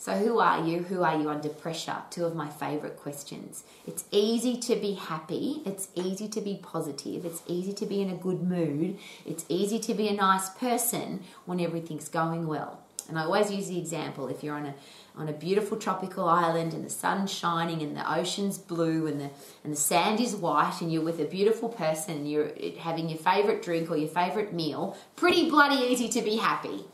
So, 0.00 0.14
who 0.14 0.38
are 0.38 0.64
you? 0.64 0.78
Who 0.84 1.02
are 1.02 1.20
you 1.20 1.28
under 1.28 1.50
pressure? 1.50 1.98
Two 2.08 2.24
of 2.24 2.34
my 2.34 2.48
favorite 2.48 2.96
questions. 2.96 3.64
It's 3.86 4.06
easy 4.10 4.56
to 4.56 4.76
be 4.76 4.94
happy. 4.94 5.60
It's 5.66 5.88
easy 5.94 6.26
to 6.28 6.40
be 6.40 6.58
positive. 6.62 7.26
It's 7.26 7.42
easy 7.46 7.74
to 7.74 7.84
be 7.84 8.00
in 8.00 8.08
a 8.08 8.14
good 8.14 8.42
mood. 8.42 8.96
It's 9.26 9.44
easy 9.50 9.78
to 9.80 9.92
be 9.92 10.08
a 10.08 10.14
nice 10.14 10.48
person 10.48 11.24
when 11.44 11.60
everything's 11.60 12.08
going 12.08 12.46
well. 12.46 12.80
And 13.10 13.18
I 13.18 13.24
always 13.24 13.52
use 13.52 13.68
the 13.68 13.78
example 13.78 14.28
if 14.28 14.42
you're 14.42 14.54
on 14.54 14.64
a 14.64 14.74
on 15.16 15.28
a 15.28 15.34
beautiful 15.34 15.76
tropical 15.76 16.26
island 16.26 16.72
and 16.72 16.82
the 16.82 16.88
sun's 16.88 17.30
shining 17.30 17.82
and 17.82 17.94
the 17.94 18.10
ocean's 18.10 18.56
blue 18.56 19.06
and 19.06 19.20
the 19.20 19.28
and 19.64 19.72
the 19.74 19.76
sand 19.76 20.18
is 20.18 20.34
white 20.34 20.80
and 20.80 20.90
you're 20.90 21.04
with 21.04 21.20
a 21.20 21.26
beautiful 21.26 21.68
person 21.68 22.16
and 22.16 22.30
you're 22.30 22.52
having 22.78 23.10
your 23.10 23.18
favorite 23.18 23.62
drink 23.62 23.90
or 23.90 23.98
your 23.98 24.08
favorite 24.08 24.54
meal, 24.54 24.96
pretty 25.14 25.50
bloody 25.50 25.84
easy 25.92 26.08
to 26.08 26.22
be 26.22 26.36
happy. 26.36 26.86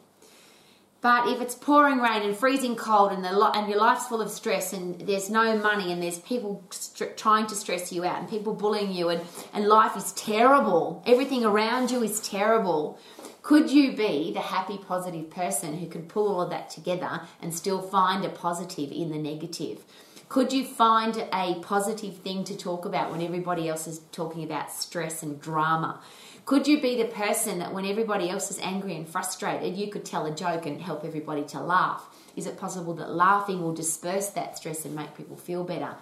But 1.06 1.28
if 1.28 1.40
it's 1.40 1.54
pouring 1.54 2.00
rain 2.00 2.22
and 2.22 2.36
freezing 2.36 2.74
cold 2.74 3.12
and 3.12 3.24
the 3.24 3.30
lo- 3.30 3.52
and 3.54 3.68
your 3.68 3.78
life's 3.78 4.08
full 4.08 4.20
of 4.20 4.28
stress 4.28 4.72
and 4.72 5.00
there's 5.02 5.30
no 5.30 5.56
money 5.56 5.92
and 5.92 6.02
there's 6.02 6.18
people 6.18 6.64
st- 6.70 7.16
trying 7.16 7.46
to 7.46 7.54
stress 7.54 7.92
you 7.92 8.04
out 8.04 8.18
and 8.18 8.28
people 8.28 8.54
bullying 8.54 8.90
you 8.90 9.10
and, 9.10 9.20
and 9.52 9.68
life 9.68 9.96
is 9.96 10.10
terrible, 10.14 11.04
everything 11.06 11.44
around 11.44 11.92
you 11.92 12.02
is 12.02 12.18
terrible, 12.18 12.98
could 13.42 13.70
you 13.70 13.94
be 13.94 14.32
the 14.32 14.40
happy, 14.40 14.78
positive 14.78 15.30
person 15.30 15.78
who 15.78 15.86
can 15.86 16.08
pull 16.08 16.26
all 16.26 16.40
of 16.40 16.50
that 16.50 16.70
together 16.70 17.20
and 17.40 17.54
still 17.54 17.80
find 17.80 18.24
a 18.24 18.28
positive 18.28 18.90
in 18.90 19.10
the 19.12 19.18
negative? 19.18 19.84
Could 20.28 20.52
you 20.52 20.64
find 20.64 21.24
a 21.32 21.54
positive 21.60 22.16
thing 22.16 22.42
to 22.42 22.56
talk 22.56 22.84
about 22.84 23.12
when 23.12 23.22
everybody 23.22 23.68
else 23.68 23.86
is 23.86 24.00
talking 24.10 24.42
about 24.42 24.72
stress 24.72 25.22
and 25.22 25.40
drama? 25.40 26.00
Could 26.46 26.68
you 26.68 26.80
be 26.80 26.96
the 26.96 27.08
person 27.08 27.58
that 27.58 27.74
when 27.74 27.84
everybody 27.84 28.30
else 28.30 28.52
is 28.52 28.60
angry 28.60 28.94
and 28.94 29.08
frustrated, 29.08 29.76
you 29.76 29.88
could 29.88 30.04
tell 30.04 30.26
a 30.26 30.30
joke 30.32 30.64
and 30.64 30.80
help 30.80 31.04
everybody 31.04 31.42
to 31.46 31.60
laugh? 31.60 32.06
Is 32.36 32.46
it 32.46 32.56
possible 32.56 32.94
that 32.94 33.10
laughing 33.10 33.60
will 33.60 33.74
disperse 33.74 34.28
that 34.28 34.56
stress 34.56 34.84
and 34.84 34.94
make 34.94 35.16
people 35.16 35.36
feel 35.36 35.64
better? 35.64 35.96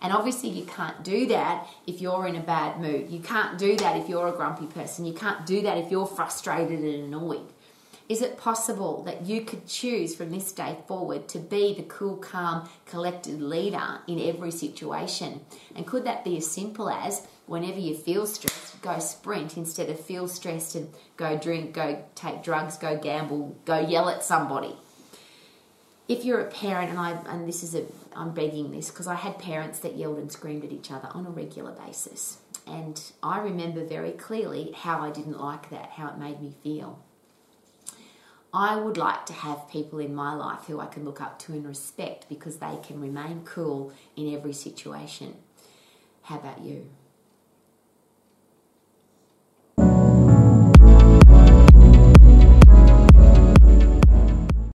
And 0.00 0.10
obviously, 0.14 0.48
you 0.48 0.64
can't 0.64 1.04
do 1.04 1.26
that 1.26 1.68
if 1.86 2.00
you're 2.00 2.26
in 2.26 2.36
a 2.36 2.40
bad 2.40 2.80
mood. 2.80 3.10
You 3.10 3.20
can't 3.20 3.58
do 3.58 3.76
that 3.76 3.98
if 3.98 4.08
you're 4.08 4.28
a 4.28 4.32
grumpy 4.32 4.64
person. 4.64 5.04
You 5.04 5.12
can't 5.12 5.44
do 5.44 5.60
that 5.60 5.76
if 5.76 5.90
you're 5.90 6.06
frustrated 6.06 6.78
and 6.80 7.12
annoyed. 7.14 7.52
Is 8.10 8.22
it 8.22 8.36
possible 8.36 9.04
that 9.04 9.24
you 9.24 9.42
could 9.42 9.68
choose 9.68 10.16
from 10.16 10.32
this 10.32 10.50
day 10.50 10.78
forward 10.88 11.28
to 11.28 11.38
be 11.38 11.74
the 11.74 11.84
cool, 11.84 12.16
calm, 12.16 12.68
collected 12.84 13.40
leader 13.40 14.00
in 14.08 14.18
every 14.18 14.50
situation? 14.50 15.42
And 15.76 15.86
could 15.86 16.04
that 16.06 16.24
be 16.24 16.36
as 16.36 16.50
simple 16.50 16.90
as 16.90 17.24
whenever 17.46 17.78
you 17.78 17.94
feel 17.94 18.26
stressed, 18.26 18.82
go 18.82 18.98
sprint 18.98 19.56
instead 19.56 19.88
of 19.90 20.00
feel 20.00 20.26
stressed 20.26 20.74
and 20.74 20.92
go 21.16 21.38
drink, 21.38 21.72
go 21.72 22.04
take 22.16 22.42
drugs, 22.42 22.76
go 22.76 22.98
gamble, 22.98 23.56
go 23.64 23.78
yell 23.78 24.08
at 24.08 24.24
somebody? 24.24 24.74
if 26.08 26.24
you're 26.24 26.40
a 26.40 26.50
parent, 26.50 26.90
and 26.90 26.98
I 26.98 27.12
and 27.28 27.46
this 27.46 27.62
is 27.62 27.76
a 27.76 27.84
I'm 28.16 28.34
begging 28.34 28.72
this 28.72 28.90
because 28.90 29.06
I 29.06 29.14
had 29.14 29.38
parents 29.38 29.78
that 29.78 29.96
yelled 29.96 30.18
and 30.18 30.32
screamed 30.32 30.64
at 30.64 30.72
each 30.72 30.90
other 30.90 31.08
on 31.14 31.24
a 31.24 31.30
regular 31.30 31.70
basis, 31.70 32.38
and 32.66 33.00
I 33.22 33.38
remember 33.38 33.84
very 33.84 34.10
clearly 34.10 34.72
how 34.76 35.02
I 35.02 35.10
didn't 35.12 35.38
like 35.38 35.70
that, 35.70 35.90
how 35.90 36.08
it 36.08 36.18
made 36.18 36.42
me 36.42 36.52
feel. 36.64 36.98
I 38.52 38.76
would 38.76 38.96
like 38.96 39.26
to 39.26 39.32
have 39.32 39.68
people 39.68 40.00
in 40.00 40.14
my 40.14 40.34
life 40.34 40.64
who 40.66 40.80
I 40.80 40.86
can 40.86 41.04
look 41.04 41.20
up 41.20 41.38
to 41.40 41.52
and 41.52 41.66
respect 41.66 42.28
because 42.28 42.56
they 42.56 42.78
can 42.82 43.00
remain 43.00 43.42
cool 43.44 43.92
in 44.16 44.34
every 44.34 44.52
situation. 44.52 45.36
How 46.22 46.38
about 46.38 46.60
you? 46.60 46.90